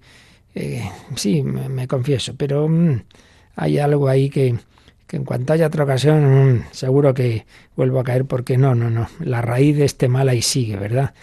[0.55, 0.83] eh,
[1.17, 3.05] sí, me, confieso, pero mm,
[3.57, 4.59] hay algo ahí que,
[5.11, 7.45] que en cuanto haya otra ocasión, mm, seguro que
[7.75, 9.09] vuelvo a caer porque no, no, no.
[9.19, 11.15] La raíz de este mal ahí sigue, ¿verdad?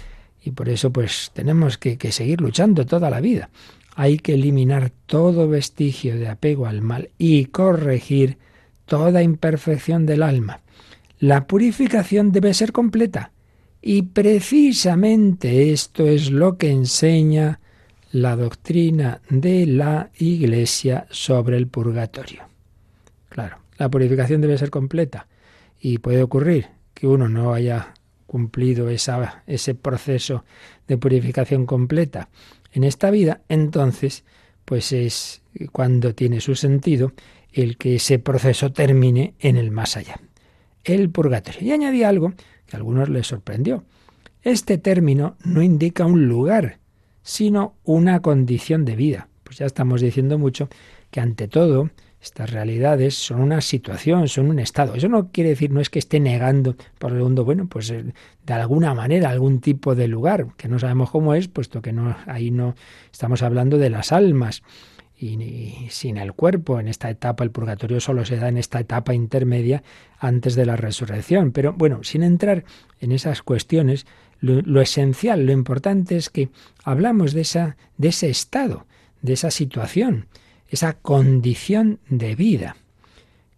[0.43, 3.49] Y por eso pues tenemos que, que seguir luchando toda la vida.
[3.95, 8.37] Hay que eliminar todo vestigio de apego al mal y corregir
[8.85, 10.59] toda imperfección del alma.
[11.19, 13.31] La purificación debe ser completa.
[13.81, 17.61] Y precisamente esto es lo que enseña
[18.11, 22.46] la doctrina de la Iglesia sobre el purgatorio.
[23.77, 25.27] La purificación debe ser completa
[25.79, 27.93] y puede ocurrir que uno no haya
[28.25, 30.43] cumplido ese proceso
[30.87, 32.29] de purificación completa
[32.73, 34.25] en esta vida, entonces,
[34.65, 37.13] pues es cuando tiene su sentido
[37.53, 40.19] el que ese proceso termine en el más allá
[40.93, 41.61] el purgatorio.
[41.61, 42.33] Y añadí algo
[42.65, 43.83] que a algunos les sorprendió.
[44.41, 46.79] Este término no indica un lugar,
[47.21, 49.27] sino una condición de vida.
[49.43, 50.69] Pues ya estamos diciendo mucho
[51.11, 51.89] que ante todo
[52.21, 54.95] estas realidades son una situación, son un estado.
[54.95, 58.05] Eso no quiere decir, no es que esté negando por el mundo, bueno, pues eh,
[58.45, 62.15] de alguna manera algún tipo de lugar, que no sabemos cómo es, puesto que no,
[62.25, 62.75] ahí no
[63.11, 64.63] estamos hablando de las almas
[65.19, 66.79] y, sin el cuerpo.
[66.79, 69.83] En esta etapa, el purgatorio solo se da en esta etapa intermedia
[70.19, 71.51] antes de la resurrección.
[71.51, 72.65] Pero bueno, sin entrar
[72.99, 74.05] en esas cuestiones,
[74.39, 76.49] lo, esencial, lo importante es que
[76.83, 78.85] hablamos de, esa, de ese estado,
[79.21, 80.27] de esa situación,
[80.69, 82.75] esa condición de vida.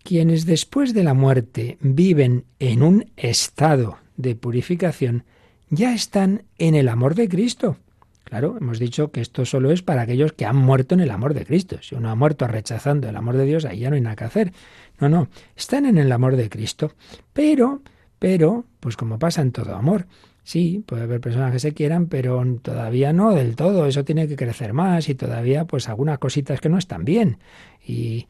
[0.04, 5.24] Quienes después de la muerte viven en un estado de purificación,
[5.70, 7.78] ya están en el amor de Cristo.
[8.24, 11.34] Claro, hemos dicho que esto solo es para aquellos que han muerto en el amor
[11.34, 11.80] de Cristo.
[11.82, 14.24] Si uno ha muerto rechazando el amor de Dios, ahí ya no hay nada que
[14.24, 14.54] hacer.
[15.00, 16.94] No, no, están en el amor de Cristo.
[17.34, 17.82] Pero,
[18.20, 20.06] pero, pues como pasa en todo amor,
[20.50, 23.86] sí, puede haber personas que se quieran, pero todavía no del todo.
[23.86, 27.38] Eso tiene que crecer más y todavía, pues algunas cositas que no están bien.
[27.86, 28.26] Y,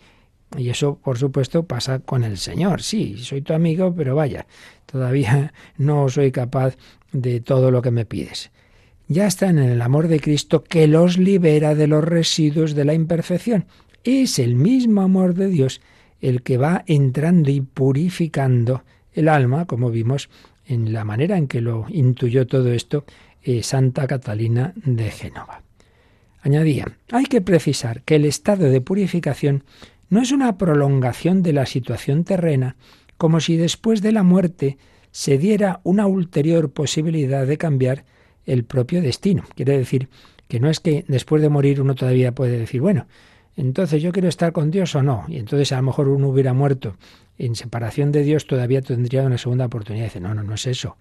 [0.57, 2.81] y eso, por supuesto, pasa con el Señor.
[2.81, 4.47] Sí, soy tu amigo, pero vaya,
[4.85, 6.75] todavía no soy capaz
[7.13, 8.51] de todo lo que me pides
[9.11, 12.93] ya están en el amor de Cristo que los libera de los residuos de la
[12.93, 13.65] imperfección.
[14.03, 15.81] Es el mismo amor de Dios
[16.21, 18.83] el que va entrando y purificando
[19.19, 20.29] el alma, como vimos
[20.65, 23.05] en la manera en que lo intuyó todo esto
[23.43, 25.61] eh, Santa Catalina de Génova.
[26.41, 29.63] Añadía, hay que precisar que el estado de purificación
[30.09, 32.77] no es una prolongación de la situación terrena,
[33.17, 34.77] como si después de la muerte
[35.11, 38.05] se diera una ulterior posibilidad de cambiar
[38.45, 39.43] el propio destino.
[39.55, 40.07] Quiere decir
[40.47, 43.05] que no es que después de morir uno todavía puede decir, bueno,
[43.55, 45.25] entonces yo quiero estar con Dios o no.
[45.27, 46.95] Y entonces a lo mejor uno hubiera muerto
[47.37, 50.05] en separación de Dios, todavía tendría una segunda oportunidad.
[50.05, 50.97] Dice, no, no, no es eso.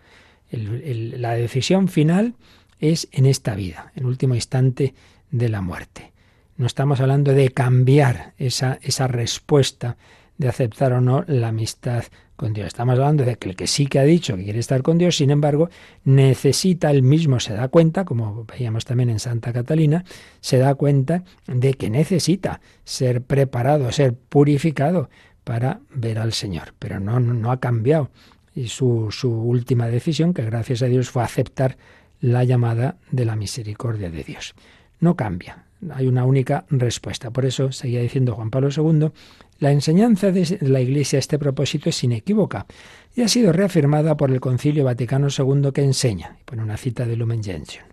[0.51, 2.35] la decisión final
[2.81, 4.95] es en esta vida, en último instante
[5.31, 6.13] de la muerte.
[6.57, 9.97] No estamos hablando de cambiar esa, esa respuesta
[10.39, 12.05] de aceptar o no la amistad
[12.39, 12.69] con Dios.
[12.69, 15.17] Estamos hablando de que el que sí que ha dicho que quiere estar con Dios,
[15.17, 15.69] sin embargo,
[16.05, 20.05] necesita él mismo, se da cuenta, como veíamos también en Santa Catalina,
[20.41, 25.11] se da cuenta de que necesita ser preparado, ser purificado
[25.43, 26.75] para ver al Señor.
[26.79, 28.11] Pero no, no, ha cambiado.
[28.55, 31.77] Y su, su última decisión, que gracias a Dios fue aceptar
[32.21, 34.55] la llamada de la misericordia de Dios.
[35.01, 37.31] No cambia, hay una única respuesta.
[37.31, 39.11] Por eso, seguía diciendo Juan Pablo II,
[39.59, 42.67] la enseñanza de la Iglesia a este propósito es inequívoca
[43.15, 47.17] y ha sido reafirmada por el Concilio Vaticano II que enseña, pone una cita de
[47.17, 47.85] Lumen Gentium.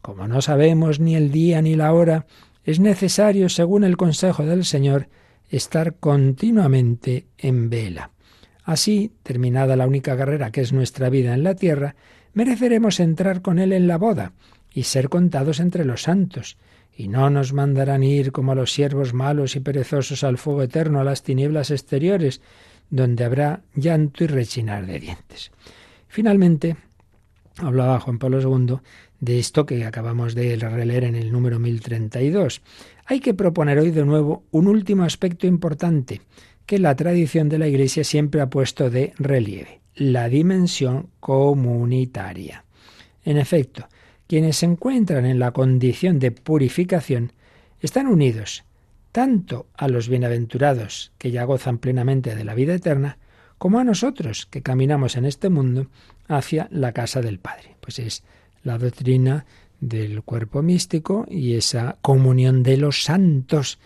[0.00, 2.26] Como no sabemos ni el día ni la hora,
[2.64, 5.08] es necesario, según el consejo del Señor,
[5.50, 8.10] estar continuamente en vela.
[8.64, 11.96] Así, terminada la única carrera que es nuestra vida en la tierra,
[12.32, 14.32] mereceremos entrar con Él en la boda
[14.72, 16.56] y ser contados entre los santos,
[16.96, 21.00] y no nos mandarán ir como a los siervos malos y perezosos al fuego eterno,
[21.00, 22.40] a las tinieblas exteriores,
[22.90, 25.50] donde habrá llanto y rechinar de dientes.
[26.08, 26.76] Finalmente,
[27.56, 28.76] hablaba Juan Pablo II
[29.20, 32.60] de esto que acabamos de releer en el número 1032.
[33.06, 36.20] Hay que proponer hoy de nuevo un último aspecto importante
[36.66, 42.64] que la tradición de la Iglesia siempre ha puesto de relieve, la dimensión comunitaria.
[43.24, 43.86] En efecto,
[44.32, 47.34] quienes se encuentran en la condición de purificación
[47.82, 48.64] están unidos
[49.12, 53.18] tanto a los bienaventurados que ya gozan plenamente de la vida eterna,
[53.58, 55.88] como a nosotros que caminamos en este mundo
[56.28, 57.76] hacia la casa del Padre.
[57.82, 58.24] Pues es
[58.62, 59.44] la doctrina
[59.82, 63.78] del cuerpo místico y esa comunión de los santos,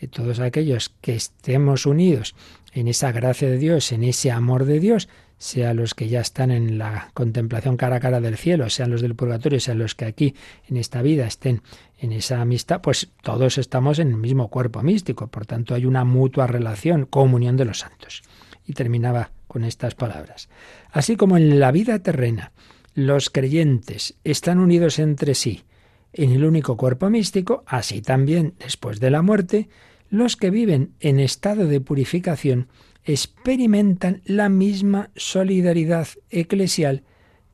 [0.00, 2.36] de todos aquellos que estemos unidos
[2.72, 5.08] en esa gracia de Dios, en ese amor de Dios,
[5.38, 9.00] sea los que ya están en la contemplación cara a cara del cielo, sean los
[9.00, 10.34] del purgatorio, sean los que aquí
[10.68, 11.62] en esta vida estén
[11.98, 16.04] en esa amistad, pues todos estamos en el mismo cuerpo místico, por tanto hay una
[16.04, 18.22] mutua relación, comunión de los santos.
[18.66, 20.48] Y terminaba con estas palabras.
[20.90, 22.52] Así como en la vida terrena
[22.94, 25.64] los creyentes están unidos entre sí
[26.12, 29.68] en el único cuerpo místico, así también después de la muerte,
[30.10, 32.68] los que viven en estado de purificación
[33.08, 37.04] experimentan la misma solidaridad eclesial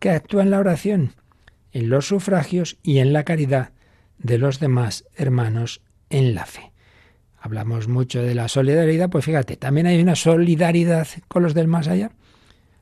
[0.00, 1.12] que actúa en la oración,
[1.70, 3.70] en los sufragios y en la caridad
[4.18, 6.72] de los demás hermanos en la fe.
[7.38, 11.86] Hablamos mucho de la solidaridad, pues fíjate, también hay una solidaridad con los del más
[11.86, 12.10] allá.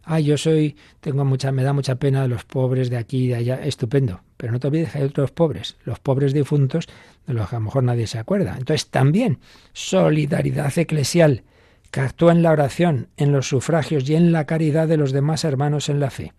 [0.05, 3.29] Ah, yo soy, tengo mucha, me da mucha pena de los pobres de aquí y
[3.29, 4.23] de allá, estupendo.
[4.39, 6.89] Pero no te olvides que hay otros pobres, los pobres difuntos,
[7.27, 8.57] de los que a lo mejor nadie se acuerda.
[8.57, 9.41] Entonces también
[9.75, 11.45] solidaridad eclesial
[11.93, 15.45] que actúa en la oración, en los sufragios y en la caridad de los demás
[15.45, 16.33] hermanos en la fe.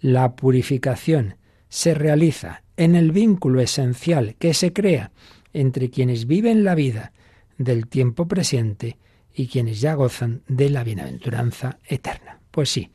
[0.00, 1.36] La purificación
[1.68, 5.10] se realiza en el vínculo esencial que se crea
[5.54, 7.12] entre quienes viven la vida
[7.56, 8.98] del tiempo presente
[9.34, 12.40] y quienes ya gozan de la bienaventuranza eterna.
[12.50, 12.90] Pues sí,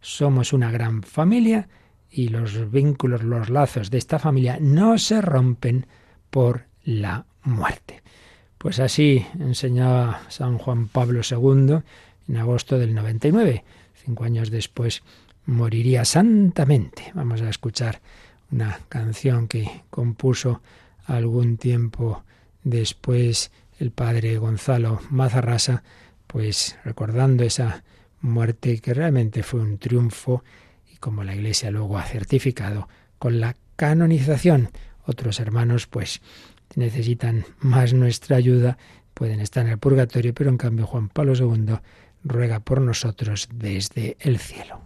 [0.00, 1.68] somos una gran familia
[2.08, 5.86] y los vínculos, los lazos de esta familia no se rompen
[6.30, 8.03] por la muerte.
[8.64, 11.80] Pues así enseñaba San Juan Pablo II
[12.28, 13.62] en agosto del 99.
[14.06, 15.02] Cinco años después
[15.44, 17.12] moriría santamente.
[17.12, 18.00] Vamos a escuchar
[18.50, 20.62] una canción que compuso
[21.04, 22.24] algún tiempo
[22.62, 25.82] después el padre Gonzalo Mazarrasa,
[26.26, 27.84] pues recordando esa
[28.22, 30.42] muerte que realmente fue un triunfo
[30.90, 34.70] y como la Iglesia luego ha certificado con la canonización.
[35.04, 36.22] Otros hermanos pues
[36.76, 38.78] necesitan más nuestra ayuda,
[39.14, 41.76] pueden estar en el purgatorio, pero en cambio Juan Pablo II
[42.24, 44.80] ruega por nosotros desde el cielo.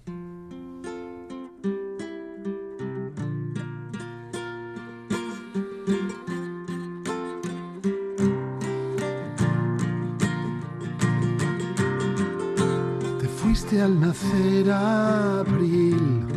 [13.21, 16.28] Te fuiste al nacer abril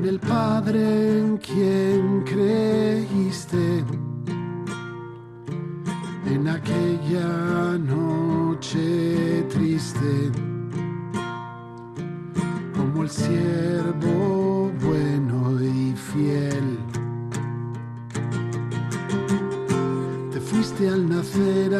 [0.00, 3.84] con el Padre en quien creíste.
[6.26, 10.30] En aquella noche triste,
[12.74, 16.78] como el siervo bueno y fiel.
[20.32, 21.74] Te fuiste al nacer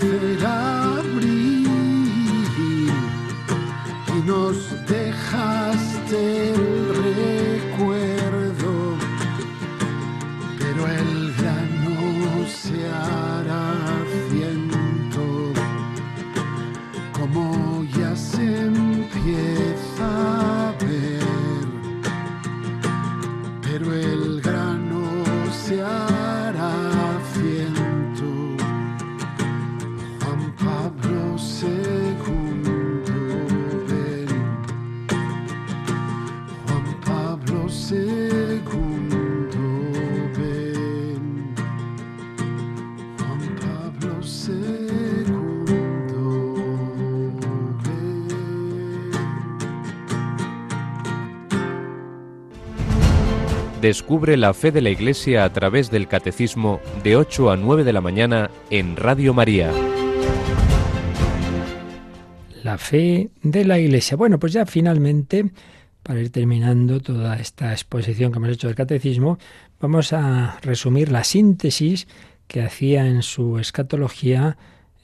[0.00, 0.89] fuiste al
[53.90, 57.92] Descubre la fe de la Iglesia a través del Catecismo de 8 a 9 de
[57.92, 59.72] la mañana en Radio María.
[62.62, 64.16] La fe de la Iglesia.
[64.16, 65.50] Bueno, pues ya finalmente,
[66.04, 69.40] para ir terminando toda esta exposición que hemos hecho del Catecismo,
[69.80, 72.06] vamos a resumir la síntesis
[72.46, 74.56] que hacía en su escatología,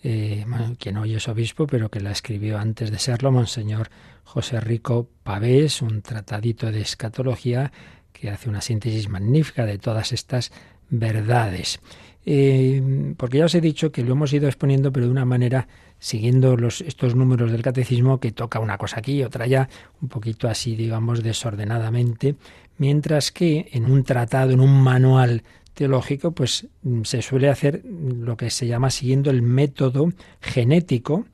[0.04, 0.46] eh,
[0.78, 3.90] quien hoy es obispo, pero que la escribió antes de serlo, Monseñor
[4.22, 7.72] José Rico Pavés, un tratadito de escatología
[8.18, 10.52] que hace una síntesis magnífica de todas estas
[10.90, 11.80] verdades.
[12.24, 15.68] Eh, porque ya os he dicho que lo hemos ido exponiendo, pero de una manera
[15.98, 19.68] siguiendo los, estos números del catecismo que toca una cosa aquí y otra allá,
[20.02, 22.34] un poquito así, digamos, desordenadamente,
[22.78, 25.42] mientras que en un tratado, en un manual
[25.74, 26.66] teológico, pues
[27.04, 31.26] se suele hacer lo que se llama siguiendo el método genético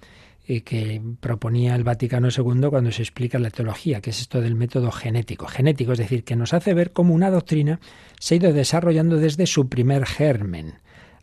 [0.45, 4.91] que proponía el Vaticano II cuando se explica la teología, que es esto del método
[4.91, 5.47] genético.
[5.47, 7.81] Genético, es decir, que nos hace ver cómo una doctrina
[8.19, 10.75] se ha ido desarrollando desde su primer germen.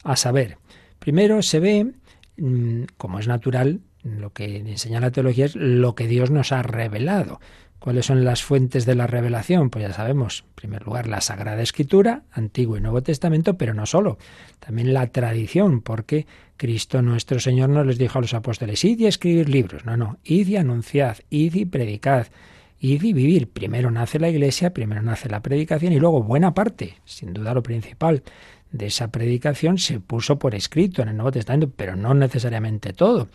[0.03, 0.57] A saber,
[0.99, 1.91] primero se ve,
[2.38, 6.61] mm, como es natural, lo que enseña la teología es lo que Dios nos ha
[6.63, 7.39] revelado.
[7.80, 9.70] ¿Cuáles son las fuentes de la revelación?
[9.70, 13.86] Pues ya sabemos, en primer lugar, la Sagrada Escritura, Antiguo y Nuevo Testamento, pero no
[13.86, 14.18] solo,
[14.60, 16.28] también la tradición, porque
[16.58, 20.18] Cristo nuestro Señor no les dijo a los apóstoles, id y escribir libros, no, no,
[20.26, 22.28] id y anunciad, id y predicad,
[22.82, 23.50] id y vivir.
[23.50, 27.64] Primero nace la Iglesia, primero nace la predicación y luego buena parte, sin duda lo
[27.64, 28.24] principal,
[28.72, 33.30] de esa predicación se puso por escrito en el Nuevo Testamento, pero no necesariamente todo.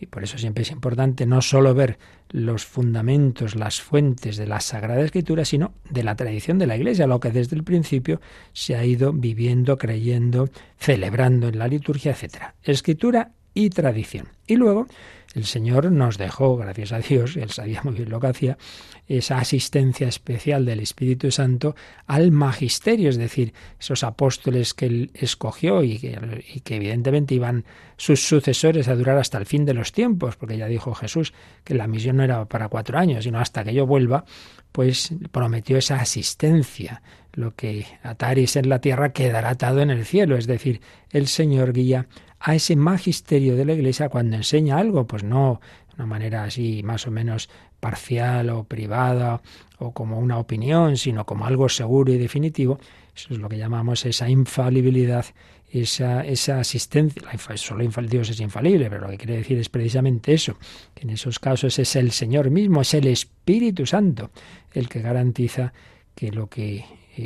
[0.00, 1.98] Y por eso siempre es importante no solo ver
[2.30, 7.06] los fundamentos, las fuentes de la Sagrada Escritura, sino de la tradición de la Iglesia,
[7.06, 8.20] lo que desde el principio
[8.52, 12.54] se ha ido viviendo, creyendo, celebrando en la liturgia, etc.
[12.62, 14.28] Escritura y tradición.
[14.46, 14.86] Y luego
[15.34, 18.58] el Señor nos dejó, gracias a Dios, él sabía muy bien lo que hacía,
[19.06, 21.76] esa asistencia especial del Espíritu Santo
[22.06, 27.64] al magisterio, es decir, esos apóstoles que él escogió y que, y que, evidentemente iban
[27.96, 31.32] sus sucesores a durar hasta el fin de los tiempos, porque ya dijo Jesús
[31.64, 34.24] que la misión no era para cuatro años, sino hasta que yo vuelva,
[34.72, 37.02] pues prometió esa asistencia.
[37.32, 41.72] Lo que ataris en la tierra quedará atado en el cielo, es decir, el Señor
[41.72, 42.08] guía
[42.40, 46.82] a ese magisterio de la Iglesia cuando enseña algo, pues no de una manera así
[46.84, 47.48] más o menos
[47.80, 49.40] parcial o privada
[49.78, 52.78] o como una opinión, sino como algo seguro y definitivo.
[53.14, 55.26] Eso es lo que llamamos esa infalibilidad,
[55.70, 57.22] esa, esa asistencia.
[57.22, 60.56] La, solo Dios es infalible, pero lo que quiere decir es precisamente eso,
[60.94, 64.30] que en esos casos es el Señor mismo, es el Espíritu Santo
[64.72, 65.72] el que garantiza
[66.14, 66.84] que lo que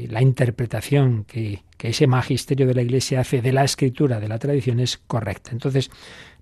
[0.08, 4.38] la interpretación que, que, ese magisterio de la Iglesia hace de la escritura, de la
[4.38, 5.50] tradición, es correcta.
[5.52, 5.90] Entonces,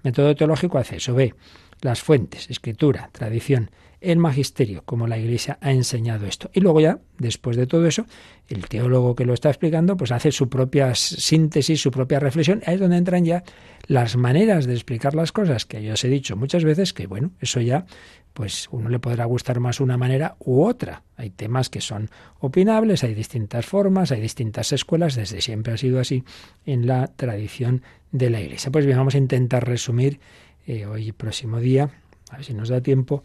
[0.02, 1.34] método teológico hace eso, ve
[1.82, 3.70] las fuentes, escritura, tradición,
[4.00, 6.50] el magisterio, como la Iglesia ha enseñado esto.
[6.54, 8.06] Y luego ya, después de todo eso,
[8.48, 12.62] el teólogo que lo está explicando, pues hace su propia síntesis, su propia reflexión.
[12.66, 13.44] Ahí es donde entran ya
[13.86, 17.32] las maneras de explicar las cosas, que yo os he dicho muchas veces que, bueno,
[17.40, 17.84] eso ya,
[18.32, 21.02] pues uno le podrá gustar más una manera u otra.
[21.16, 26.00] Hay temas que son opinables, hay distintas formas, hay distintas escuelas, desde siempre ha sido
[26.00, 26.24] así
[26.64, 27.82] en la tradición
[28.12, 28.70] de la Iglesia.
[28.70, 30.20] Pues bien, vamos a intentar resumir
[30.66, 31.90] eh, hoy, próximo día,
[32.30, 33.22] a ver si nos da tiempo,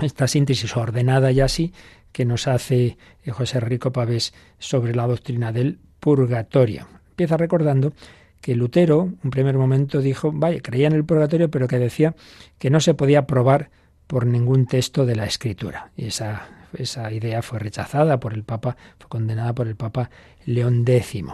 [0.00, 1.72] esta síntesis ordenada y así
[2.12, 6.88] que nos hace eh, José Rico Pavés sobre la doctrina del purgatorio.
[7.10, 7.92] Empieza recordando
[8.40, 12.14] que Lutero, un primer momento, dijo, vaya, creía en el purgatorio, pero que decía
[12.58, 13.70] que no se podía probar
[14.06, 15.92] por ningún texto de la Escritura.
[15.96, 20.10] Y esa, esa idea fue rechazada por el Papa, fue condenada por el Papa
[20.44, 21.24] León X.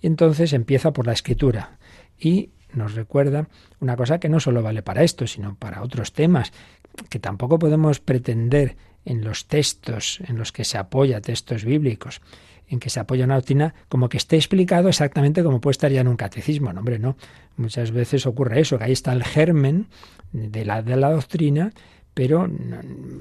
[0.00, 1.78] Y entonces empieza por la Escritura
[2.18, 3.48] y nos recuerda
[3.80, 6.52] una cosa que no solo vale para esto, sino para otros temas,
[7.08, 12.20] que tampoco podemos pretender en los textos en los que se apoya textos bíblicos,
[12.68, 16.00] en que se apoya una doctrina, como que esté explicado exactamente como puede estar ya
[16.00, 16.72] en un catecismo.
[16.72, 17.16] No, hombre, no.
[17.56, 19.88] Muchas veces ocurre eso, que ahí está el germen
[20.32, 21.72] de la, de la doctrina,
[22.14, 22.48] pero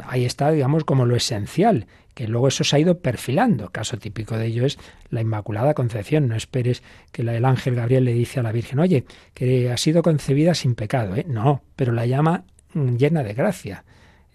[0.05, 3.69] ahí está, digamos, como lo esencial, que luego eso se ha ido perfilando.
[3.69, 4.77] Caso típico de ello es
[5.09, 6.27] la Inmaculada Concepción.
[6.27, 10.01] No esperes que el ángel Gabriel le dice a la Virgen, oye, que ha sido
[10.01, 11.15] concebida sin pecado.
[11.15, 11.25] ¿eh?
[11.27, 12.43] No, pero la llama
[12.73, 13.83] llena de gracia.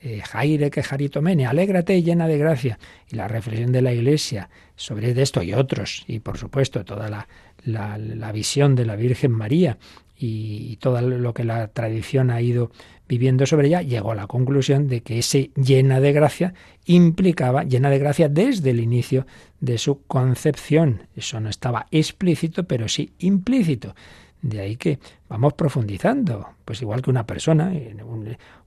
[0.01, 2.79] Eh, Jaire que Jaritomene, alégrate llena de gracia.
[3.11, 7.27] Y la reflexión de la Iglesia sobre esto y otros, y por supuesto toda la,
[7.65, 9.79] la, visión de la Virgen María
[10.19, 12.71] y, todo lo que la tradición ha ido
[13.09, 17.91] viviendo sobre ella, llegó a la conclusión de que ese llena de gracia implicaba llena
[17.91, 19.27] de gracia desde el inicio
[19.61, 21.03] de su concepción.
[21.17, 23.95] Eso no estaba explícito, pero sí implícito.
[24.43, 27.97] De ahí que vamos profundizando, pues igual que una persona, eh,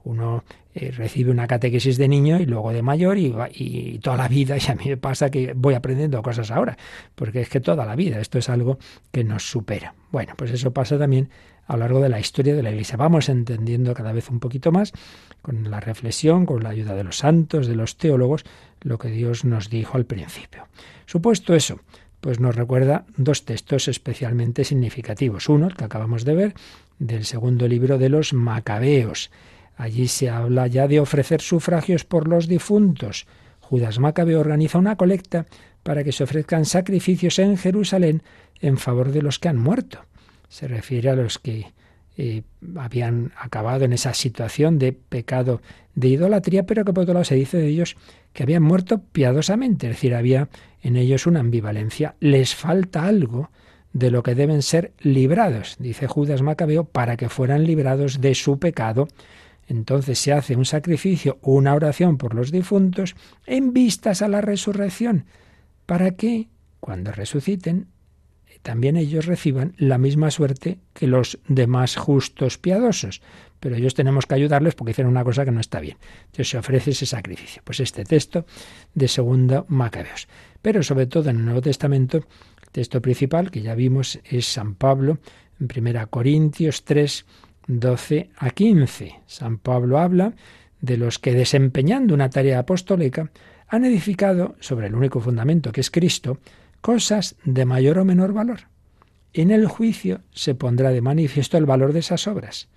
[0.04, 0.44] uno
[0.74, 4.56] eh, recibe una catequesis de niño y luego de mayor y, y, toda la vida,
[4.66, 6.76] y a mí me pasa que voy aprendiendo cosas ahora,
[7.14, 8.78] porque es que toda la vida, esto es algo
[9.10, 9.94] que nos supera.
[10.10, 11.30] Bueno, pues eso pasa también
[11.70, 12.96] a lo largo de la historia de la Iglesia.
[12.96, 14.92] Vamos entendiendo cada vez un poquito más,
[15.40, 18.44] con la reflexión, con la ayuda de los santos, de los teólogos,
[18.80, 20.66] lo que Dios nos dijo al principio.
[21.06, 21.78] Supuesto eso,
[22.20, 25.48] pues nos recuerda dos textos especialmente significativos.
[25.48, 26.54] Uno, el que acabamos de ver,
[26.98, 29.30] del segundo libro de los Macabeos.
[29.76, 33.26] Allí se habla ya de ofrecer sufragios por los difuntos.
[33.60, 35.46] Judas Macabeo organiza una colecta
[35.82, 38.22] para que se ofrezcan sacrificios en Jerusalén
[38.60, 40.04] en favor de los que han muerto.
[40.48, 41.72] Se refiere a los que
[42.16, 42.42] eh,
[42.76, 45.62] habían acabado en esa situación de pecado
[45.94, 47.96] de idolatría, pero que por otro lado se dice de ellos
[48.32, 50.48] que habían muerto piadosamente, es decir, había
[50.82, 52.14] en ellos una ambivalencia.
[52.20, 53.50] Les falta algo
[53.92, 58.58] de lo que deben ser librados, dice Judas Macabeo, para que fueran librados de su
[58.58, 59.08] pecado.
[59.66, 63.14] Entonces se hace un sacrificio, una oración por los difuntos
[63.46, 65.26] en vistas a la resurrección,
[65.86, 66.48] para que,
[66.80, 67.86] cuando resuciten,
[68.62, 73.22] también ellos reciban la misma suerte que los demás justos piadosos.
[73.58, 75.96] Pero ellos tenemos que ayudarles porque hicieron una cosa que no está bien.
[76.26, 77.62] Entonces se ofrece ese sacrificio.
[77.64, 78.46] Pues este texto
[78.94, 80.28] de segundo Macabeos.
[80.62, 84.74] Pero sobre todo en el Nuevo Testamento, el texto principal que ya vimos es San
[84.74, 85.18] Pablo
[85.58, 87.26] en 1 Corintios 3,
[87.66, 89.20] 12 a 15.
[89.26, 90.34] San Pablo habla
[90.80, 93.30] de los que desempeñando una tarea apostólica
[93.68, 96.38] han edificado sobre el único fundamento que es Cristo,
[96.80, 98.68] cosas de mayor o menor valor.
[99.32, 102.68] En el juicio se pondrá de manifiesto el valor de esas obras.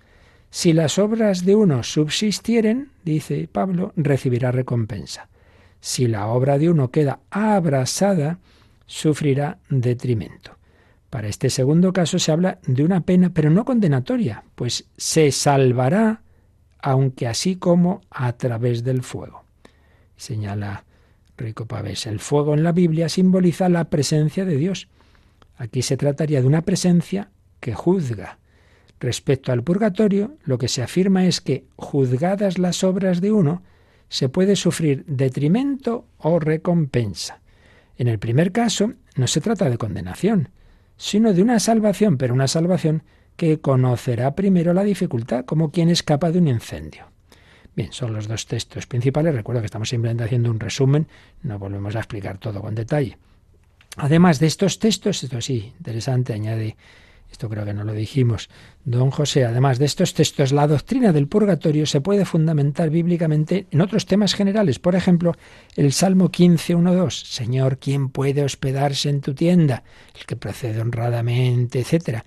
[0.50, 5.28] Si las obras de uno subsistieren, dice Pablo, recibirá recompensa.
[5.80, 8.38] Si la obra de uno queda abrasada,
[8.86, 10.56] sufrirá detrimento.
[11.10, 16.22] Para este segundo caso se habla de una pena, pero no condenatoria, pues se salvará,
[16.80, 19.44] aunque así como a través del fuego.
[20.16, 20.84] Señala
[21.36, 22.06] Rico Pavés.
[22.06, 24.88] El fuego en la Biblia simboliza la presencia de Dios.
[25.56, 27.30] Aquí se trataría de una presencia
[27.60, 28.38] que juzga.
[29.00, 33.62] Respecto al purgatorio, lo que se afirma es que, juzgadas las obras de uno,
[34.08, 37.40] se puede sufrir detrimento o recompensa.
[37.96, 40.50] En el primer caso, no se trata de condenación,
[40.96, 43.02] sino de una salvación, pero una salvación
[43.36, 47.13] que conocerá primero la dificultad, como quien escapa de un incendio.
[47.76, 49.34] Bien, son los dos textos principales.
[49.34, 51.08] Recuerdo que estamos simplemente haciendo un resumen,
[51.42, 53.18] no volvemos a explicar todo con detalle.
[53.96, 56.76] Además de estos textos, esto sí, interesante, añade,
[57.30, 58.48] esto creo que no lo dijimos,
[58.84, 63.80] don José, además de estos textos, la doctrina del purgatorio se puede fundamentar bíblicamente en
[63.80, 64.78] otros temas generales.
[64.78, 65.32] Por ejemplo,
[65.76, 69.84] el Salmo 15, 1, 2, Señor, ¿quién puede hospedarse en tu tienda?
[70.16, 72.24] El que procede honradamente, etcétera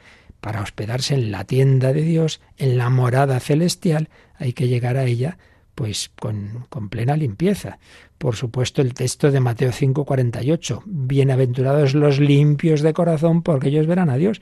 [0.47, 5.03] para hospedarse en la tienda de Dios, en la morada celestial, hay que llegar a
[5.03, 5.37] ella
[5.75, 7.79] pues con, con, plena limpieza.
[8.17, 14.09] Por supuesto, el texto de Mateo 5:48, bienaventurados los limpios de corazón, porque ellos verán
[14.09, 14.39] a Dios.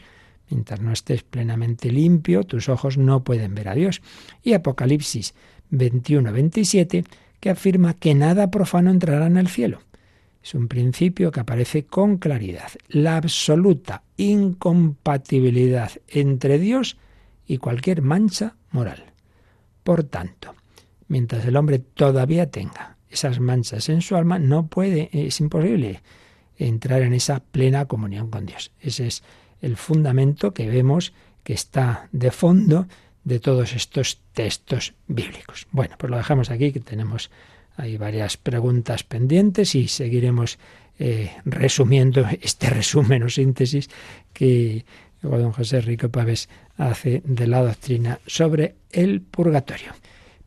[0.52, 4.04] Mientras no estés plenamente limpio, tus ojos no pueden ver a Dios.
[4.44, 5.34] Y Apocalipsis
[5.72, 7.04] 21-27,
[7.40, 9.80] que afirma que nada profano entrará en el cielo.
[10.46, 12.70] Es un principio que aparece con claridad.
[12.90, 16.98] La absoluta incompatibilidad entre Dios
[17.48, 19.06] y cualquier mancha moral.
[19.84, 20.54] Por tanto,
[21.08, 26.04] mientras el hombre todavía tenga esas manchas en su alma, no puede, es imposible
[26.58, 28.72] entrar en esa plena comunión con Dios.
[28.80, 29.24] Ese es
[29.62, 31.12] el fundamento que vemos
[31.44, 32.86] que está de fondo
[33.24, 35.66] de todos estos textos bíblicos.
[35.72, 37.32] Bueno, pues lo dejamos aquí, que tenemos
[37.78, 40.58] hay varias preguntas pendientes y seguiremos
[40.98, 43.90] eh, resumiendo este resumen o síntesis
[44.34, 44.86] que
[45.22, 49.94] don José Rico Pávez hace de la doctrina sobre el purgatorio.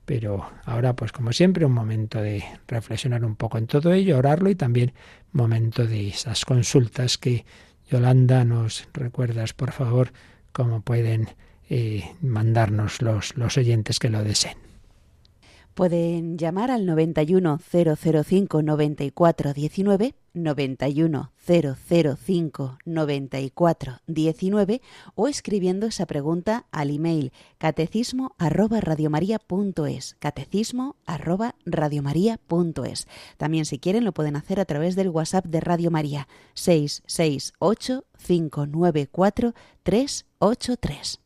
[0.04, 4.48] Pero ahora, pues como siempre, un momento de reflexionar un poco en todo ello, orarlo
[4.48, 4.92] y también
[5.32, 7.44] momento de esas consultas que
[7.90, 10.12] Yolanda nos recuerdas, por favor,
[10.52, 11.28] cómo pueden
[11.68, 14.67] eh, mandarnos los, los oyentes que lo deseen.
[15.78, 24.82] Pueden llamar al 91 005 94 19, 91 005 94 19
[25.14, 33.06] o escribiendo esa pregunta al email catecismo arroba radiomaria.es, catecismo arroba radiomaria.es.
[33.36, 39.54] También si quieren lo pueden hacer a través del WhatsApp de Radio María 668 594
[39.84, 41.20] 383.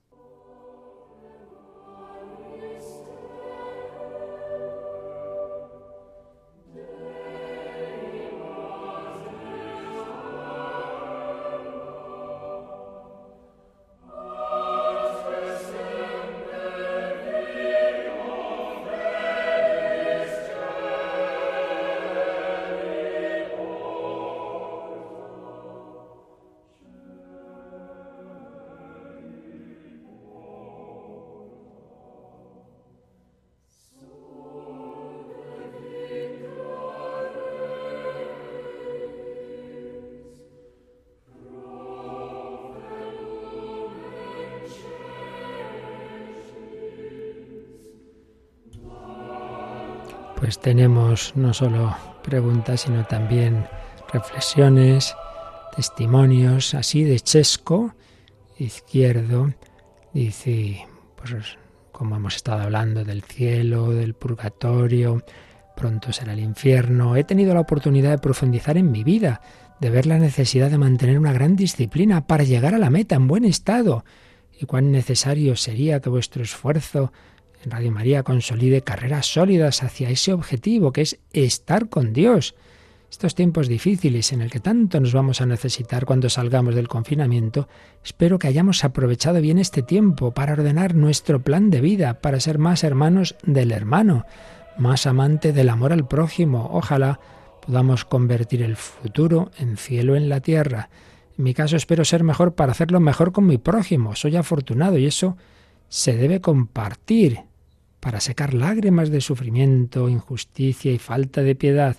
[50.42, 53.64] Pues tenemos no solo preguntas, sino también
[54.12, 55.14] reflexiones,
[55.76, 57.94] testimonios, así de Chesco,
[58.58, 59.54] izquierdo,
[60.12, 60.84] dice,
[61.14, 61.56] pues
[61.92, 65.22] como hemos estado hablando del cielo, del purgatorio,
[65.76, 69.42] pronto será el infierno, he tenido la oportunidad de profundizar en mi vida,
[69.80, 73.28] de ver la necesidad de mantener una gran disciplina para llegar a la meta en
[73.28, 74.04] buen estado,
[74.58, 77.12] y cuán necesario sería que vuestro esfuerzo
[77.64, 82.54] Radio María consolide carreras sólidas hacia ese objetivo que es estar con Dios.
[83.10, 87.68] Estos tiempos difíciles en el que tanto nos vamos a necesitar cuando salgamos del confinamiento,
[88.02, 92.58] espero que hayamos aprovechado bien este tiempo para ordenar nuestro plan de vida, para ser
[92.58, 94.24] más hermanos del hermano,
[94.78, 96.70] más amante del amor al prójimo.
[96.72, 97.20] Ojalá
[97.64, 100.88] podamos convertir el futuro en cielo en la tierra.
[101.36, 104.16] En mi caso espero ser mejor para hacerlo mejor con mi prójimo.
[104.16, 105.36] Soy afortunado y eso
[105.88, 107.40] se debe compartir
[108.02, 111.96] para secar lágrimas de sufrimiento, injusticia y falta de piedad.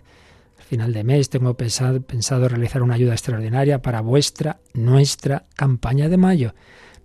[0.59, 6.17] Al final de mes tengo pensado, realizar una ayuda extraordinaria para vuestra, nuestra campaña de
[6.17, 6.55] mayo.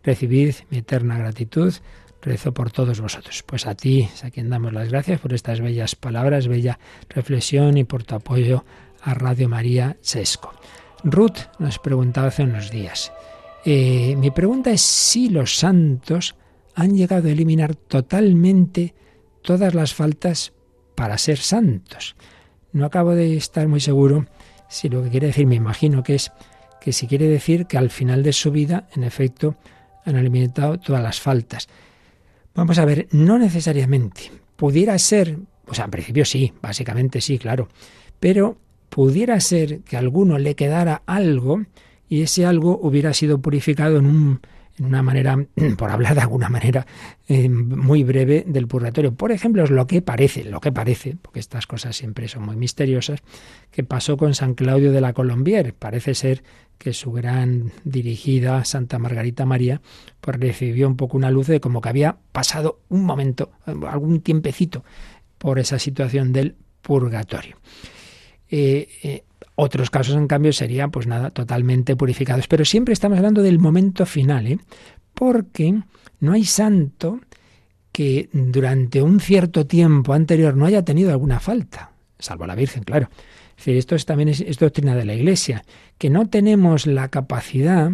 [0.03, 1.73] Recibid mi eterna gratitud.
[2.21, 3.45] Rezo por todos vosotros.
[3.45, 7.85] Pues a ti a quien damos las gracias por estas bellas palabras, bella reflexión y
[7.85, 8.65] por tu apoyo
[9.01, 10.53] a Radio María Sesco.
[11.05, 13.13] Ruth nos preguntaba hace unos días.
[13.65, 16.35] Eh, mi pregunta es si los santos
[16.79, 18.95] han llegado a eliminar totalmente
[19.43, 20.53] todas las faltas
[20.95, 22.15] para ser santos.
[22.73, 24.27] No acabo de estar muy seguro
[24.69, 26.31] si lo que quiere decir, me imagino que es
[26.81, 29.57] que si quiere decir que al final de su vida, en efecto,
[30.05, 31.67] han eliminado todas las faltas.
[32.55, 34.31] Vamos a ver, no necesariamente.
[34.55, 37.69] Pudiera ser, o sea, en principio sí, básicamente sí, claro,
[38.21, 38.57] pero
[38.89, 41.61] pudiera ser que a alguno le quedara algo
[42.09, 44.41] y ese algo hubiera sido purificado en un
[44.79, 45.37] en una manera,
[45.77, 46.87] por hablar de alguna manera
[47.29, 49.15] eh, muy breve del purgatorio.
[49.15, 52.57] Por ejemplo, es lo que parece, lo que parece, porque estas cosas siempre son muy
[52.57, 53.21] misteriosas,
[53.71, 55.75] que pasó con San Claudio de la Colombier.
[55.75, 56.43] Parece ser
[56.79, 59.81] que su gran dirigida, Santa Margarita María,
[60.21, 64.85] pues recibió un poco una luz de como que había pasado un momento, algún tiempecito,
[65.39, 67.57] por esa situación del purgatorio.
[68.51, 69.25] Eh, eh,
[69.61, 72.47] otros casos, en cambio, serían, pues nada, totalmente purificados.
[72.47, 74.59] Pero siempre estamos hablando del momento final, ¿eh?
[75.15, 75.83] porque
[76.21, 77.19] no hay santo
[77.91, 81.91] que durante un cierto tiempo anterior no haya tenido alguna falta,
[82.21, 83.11] salvo la Virgen, claro.
[83.67, 85.65] esto es, también es, doctrina de la Iglesia,
[85.99, 87.91] que no tenemos la capacidad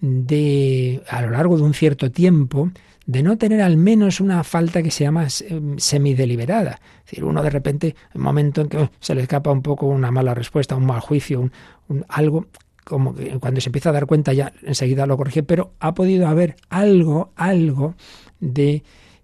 [0.00, 2.70] de, a lo largo de un cierto tiempo,
[3.08, 6.78] de no tener al menos una falta que se llama em, semideliberada.
[6.98, 10.10] Es decir, uno de repente, en momento en que se le escapa un poco una
[10.10, 11.50] mala respuesta, un mal juicio,
[11.88, 12.48] un, algo,
[12.84, 16.28] como que cuando se empieza a dar cuenta ya enseguida lo corrige, pero ha podido
[16.28, 17.94] haber algo, algo
[18.40, 18.82] de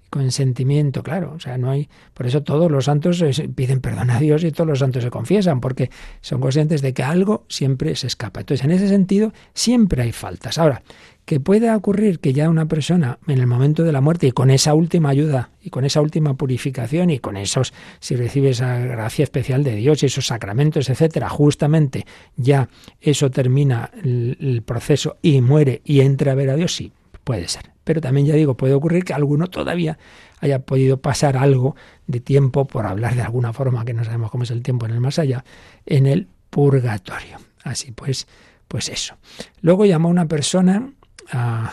[0.09, 3.22] consentimiento, claro, o sea, no hay, por eso todos los santos
[3.55, 5.91] piden perdón a Dios y todos los santos se confiesan, porque
[6.22, 8.41] son conscientes de que algo siempre se escapa.
[8.41, 10.57] Entonces, en ese sentido, siempre hay faltas.
[10.57, 10.82] Ahora,
[11.25, 14.51] que pueda ocurrir que ya una persona en el momento de la muerte y con
[14.51, 19.22] esa última ayuda y con esa última purificación y con esos, si recibe esa gracia
[19.22, 22.05] especial de Dios y esos sacramentos, etcétera, justamente
[22.37, 22.68] ya
[23.01, 26.93] eso termina el, proceso y muere y entra a ver a Dios, sí,
[27.25, 27.70] puede ser.
[27.85, 29.99] Pero también ya digo, puede ocurrir que alguno todavía
[30.41, 34.45] haya podido pasar algo de tiempo, por hablar de alguna forma, que no sabemos cómo
[34.45, 35.45] es el tiempo en el más allá,
[35.87, 37.39] en el purgatorio.
[37.62, 38.27] Así pues,
[38.68, 39.16] pues eso.
[39.61, 40.93] Luego llamó una persona
[41.31, 41.72] a,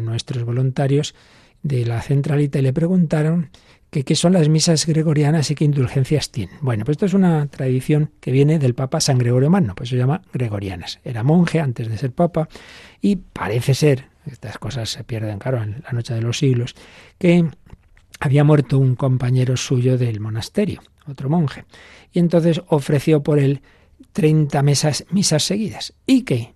[0.00, 1.14] nuestros voluntarios
[1.62, 3.50] de la centralita y le preguntaron
[3.90, 6.56] que qué son las misas gregorianas y qué indulgencias tienen.
[6.60, 9.96] Bueno, pues esto es una tradición que viene del Papa San Gregorio Magno, pues se
[9.96, 11.00] llama gregorianas.
[11.04, 12.48] Era monje antes de ser Papa
[13.00, 16.74] y parece ser, estas cosas se pierden, claro, en la noche de los siglos,
[17.18, 17.48] que
[18.20, 21.64] había muerto un compañero suyo del monasterio, otro monje,
[22.12, 23.62] y entonces ofreció por él
[24.12, 25.94] 30 mesas, misas seguidas.
[26.06, 26.55] ¿Y qué?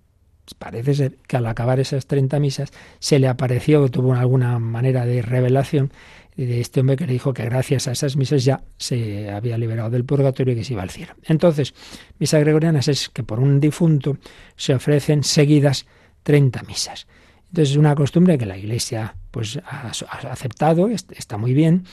[0.57, 5.21] Parece ser que al acabar esas 30 misas se le apareció, tuvo alguna manera de
[5.21, 5.91] revelación
[6.35, 9.89] de este hombre que le dijo que gracias a esas misas ya se había liberado
[9.89, 11.13] del purgatorio y que se iba al cielo.
[11.23, 11.73] Entonces,
[12.19, 14.17] misas gregorianas es que por un difunto
[14.55, 15.85] se ofrecen seguidas
[16.23, 17.07] 30 misas.
[17.49, 19.91] Entonces es una costumbre que la Iglesia pues ha,
[20.29, 21.83] aceptado, está muy bien,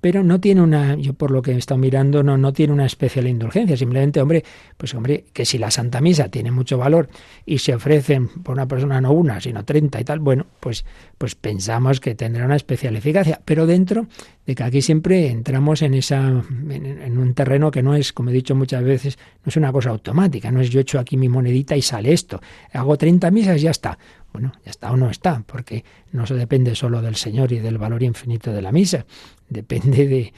[0.00, 2.86] pero no tiene una, yo por lo que he estado mirando, no, no tiene una
[2.86, 3.76] especial indulgencia.
[3.76, 4.44] Simplemente, hombre,
[4.76, 7.08] pues hombre, que si la Santa Misa tiene mucho valor
[7.44, 10.84] y se ofrecen por una persona no una, sino treinta y tal, bueno, pues,
[11.18, 13.40] pues pensamos que tendrá una especial eficacia.
[13.44, 14.06] Pero dentro
[14.46, 18.32] de que aquí siempre entramos en esa, en, un terreno que no es, como he
[18.32, 21.76] dicho muchas veces, no es una cosa automática, no es yo echo aquí mi monedita
[21.76, 22.40] y sale esto.
[22.72, 23.98] Hago 30 misas y ya está.
[24.32, 27.78] Bueno, ya está o no está, porque no se depende solo del Señor y del
[27.78, 29.06] valor infinito de la misa,
[29.48, 30.32] depende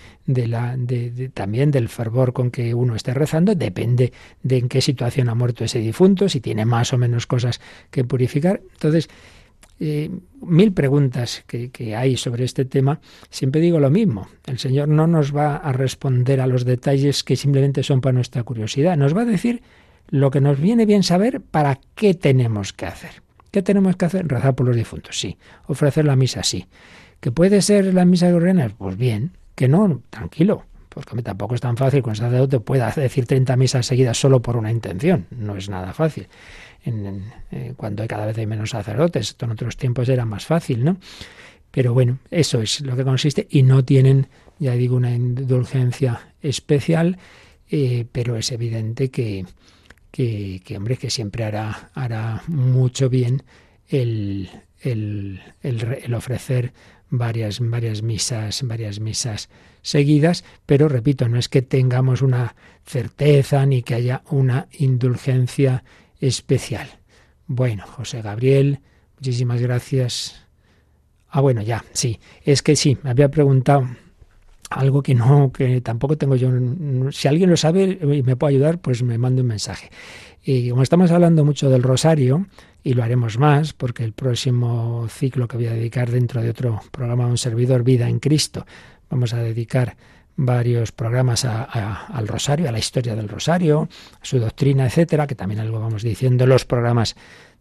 [1.35, 4.13] también del fervor con que uno esté rezando, depende
[4.43, 7.61] de en qué situación ha muerto ese difunto, si tiene más o menos cosas
[7.91, 8.61] que purificar.
[8.73, 9.09] Entonces,
[9.83, 10.11] eh,
[10.43, 14.29] mil preguntas que, hay sobre este tema, siempre digo lo mismo.
[14.47, 18.43] El Señor no nos va a responder a los detalles que simplemente son para nuestra
[18.43, 18.97] curiosidad.
[18.97, 19.63] Nos va a decir
[20.09, 23.23] lo que nos viene bien saber para qué tenemos que hacer.
[23.51, 24.27] ¿Qué tenemos que hacer?
[24.29, 25.37] Rezar por los difuntos, sí.
[25.67, 26.67] Ofrecer la misa, sí.
[27.21, 28.71] ¿Que puede ser la misa gregoriana?
[28.77, 29.33] Pues bien.
[29.55, 30.65] Que no, tranquilo.
[30.89, 34.57] Porque tampoco es tan fácil que un sacerdote pueda decir 30 misas seguidas solo por
[34.57, 35.27] una intención.
[35.31, 36.29] No es nada fácil.
[36.85, 40.85] Eh, cuando hay cada vez hay menos sacerdotes, esto en otros tiempos era más fácil,
[40.85, 40.97] ¿no?
[41.71, 44.29] Pero bueno, eso es lo que consiste y no tienen,
[44.59, 47.19] ya digo, una indulgencia especial,
[47.71, 49.45] eh, pero es evidente que,
[50.11, 53.43] que, hombre, que siempre hará, hará mucho bien
[53.89, 54.51] el,
[54.81, 56.73] el, el, ofrecer
[57.09, 59.49] varias, varias misas, varias misas
[59.83, 62.55] seguidas, pero repito, no es que tengamos una
[62.85, 65.85] certeza ni que haya una indulgencia
[66.21, 66.89] especial.
[67.47, 68.81] Bueno, José Gabriel,
[69.17, 70.47] muchísimas gracias.
[71.29, 73.89] Ah, bueno, ya, sí, es que sí, me había preguntado
[74.71, 76.51] algo que no, que tampoco tengo yo.
[77.11, 79.91] Si alguien lo sabe y me puede ayudar, pues me mande un mensaje.
[80.43, 82.47] Y como estamos hablando mucho del rosario,
[82.83, 86.81] y lo haremos más, porque el próximo ciclo que voy a dedicar dentro de otro
[86.91, 88.65] programa un servidor, Vida en Cristo,
[89.11, 89.97] vamos a dedicar
[90.37, 95.61] varios programas al rosario, a la historia del rosario, a su doctrina, etcétera, que también
[95.61, 97.17] algo vamos diciendo en los programas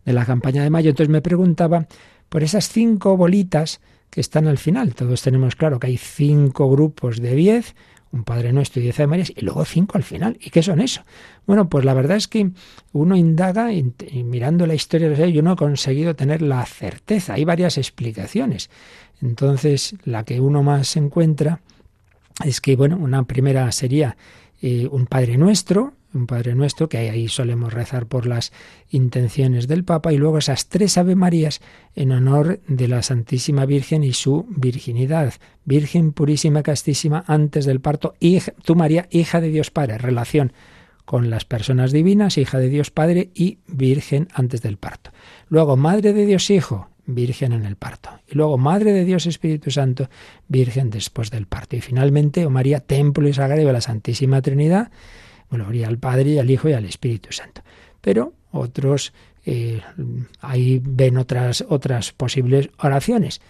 [0.05, 0.91] de la campaña de mayo.
[0.91, 1.87] Entonces me preguntaba
[2.29, 4.95] por esas cinco bolitas que están al final.
[4.95, 7.75] Todos tenemos claro que hay cinco grupos de diez,
[8.11, 10.37] un Padre Nuestro y diez de Marías, y luego cinco al final.
[10.41, 11.03] ¿Y qué son eso?
[11.45, 12.51] Bueno, pues la verdad es que
[12.91, 17.33] uno indaga y, mirando la historia de yo no he conseguido tener la certeza.
[17.33, 18.69] Hay varias explicaciones.
[19.21, 21.61] Entonces, la que uno más encuentra
[22.43, 24.17] es que, bueno, una primera sería
[24.61, 28.51] eh, un Padre Nuestro, un Padre Nuestro, que ahí solemos rezar por las
[28.89, 31.61] intenciones del Papa, y luego esas tres Ave Marías
[31.95, 35.33] en honor de la Santísima Virgen y su virginidad.
[35.65, 40.53] Virgen purísima, castísima, antes del parto, y tú María, hija de Dios Padre, relación
[41.05, 45.11] con las personas divinas, hija de Dios Padre y Virgen antes del parto.
[45.47, 48.11] Luego, Madre de Dios Hijo, Virgen en el parto.
[48.27, 50.09] Y luego Madre de Dios Espíritu Santo,
[50.47, 51.75] Virgen después del parto.
[51.75, 54.91] Y finalmente, oh María, Templo y Sagrario de la Santísima Trinidad,
[55.49, 57.61] gloria al Padre, al Hijo y al Espíritu Santo.
[58.01, 59.13] Pero otros
[59.45, 59.81] eh,
[60.41, 63.41] ahí ven otras, otras posibles oraciones.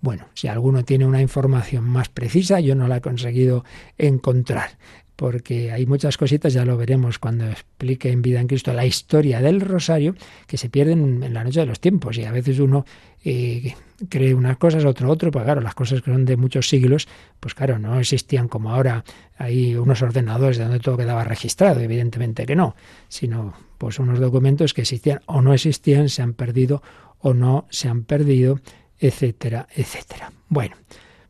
[0.00, 3.64] Bueno, si alguno tiene una información más precisa, yo no la he conseguido
[3.98, 4.78] encontrar
[5.16, 9.40] porque hay muchas cositas, ya lo veremos cuando explique en Vida en Cristo la historia
[9.40, 10.14] del rosario,
[10.46, 12.84] que se pierden en la noche de los tiempos y a veces uno
[13.24, 13.74] eh,
[14.10, 17.08] cree unas cosas, otro otro, pues claro, las cosas que son de muchos siglos,
[17.40, 19.04] pues claro, no existían como ahora
[19.38, 22.76] hay unos ordenadores donde todo quedaba registrado, evidentemente que no,
[23.08, 26.82] sino pues unos documentos que existían o no existían, se han perdido
[27.20, 28.60] o no se han perdido,
[28.98, 30.32] etcétera, etcétera.
[30.48, 30.76] Bueno,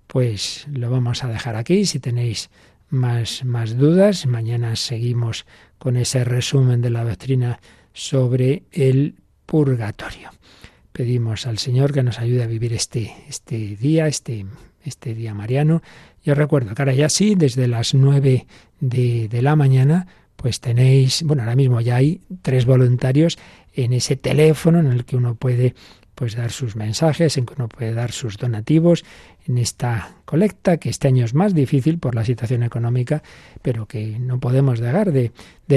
[0.07, 2.51] pues lo vamos a dejar aquí, si tenéis
[2.89, 4.27] más, más dudas.
[4.27, 5.47] Mañana seguimos
[5.79, 7.61] con ese resumen de la doctrina
[7.93, 9.17] sobre el
[9.47, 10.31] purgatorio.
[10.93, 14.47] Pedimos al Señor que nos ayude a vivir este, este día, este,
[14.85, 15.83] este día mariano.
[16.25, 18.47] Yo recuerdo que ahora ya sí, desde las nueve
[18.81, 20.07] de, de la mañana,
[20.37, 23.39] pues tenéis, bueno, ahora mismo ya hay tres voluntarios
[23.75, 25.75] en ese teléfono en el que uno puede
[26.17, 29.05] pues dar sus mensajes, en que uno puede dar sus donativos
[29.47, 33.23] en esta colecta, que este año es más difícil por la situación económica,
[33.61, 35.31] pero que no podemos dejar de,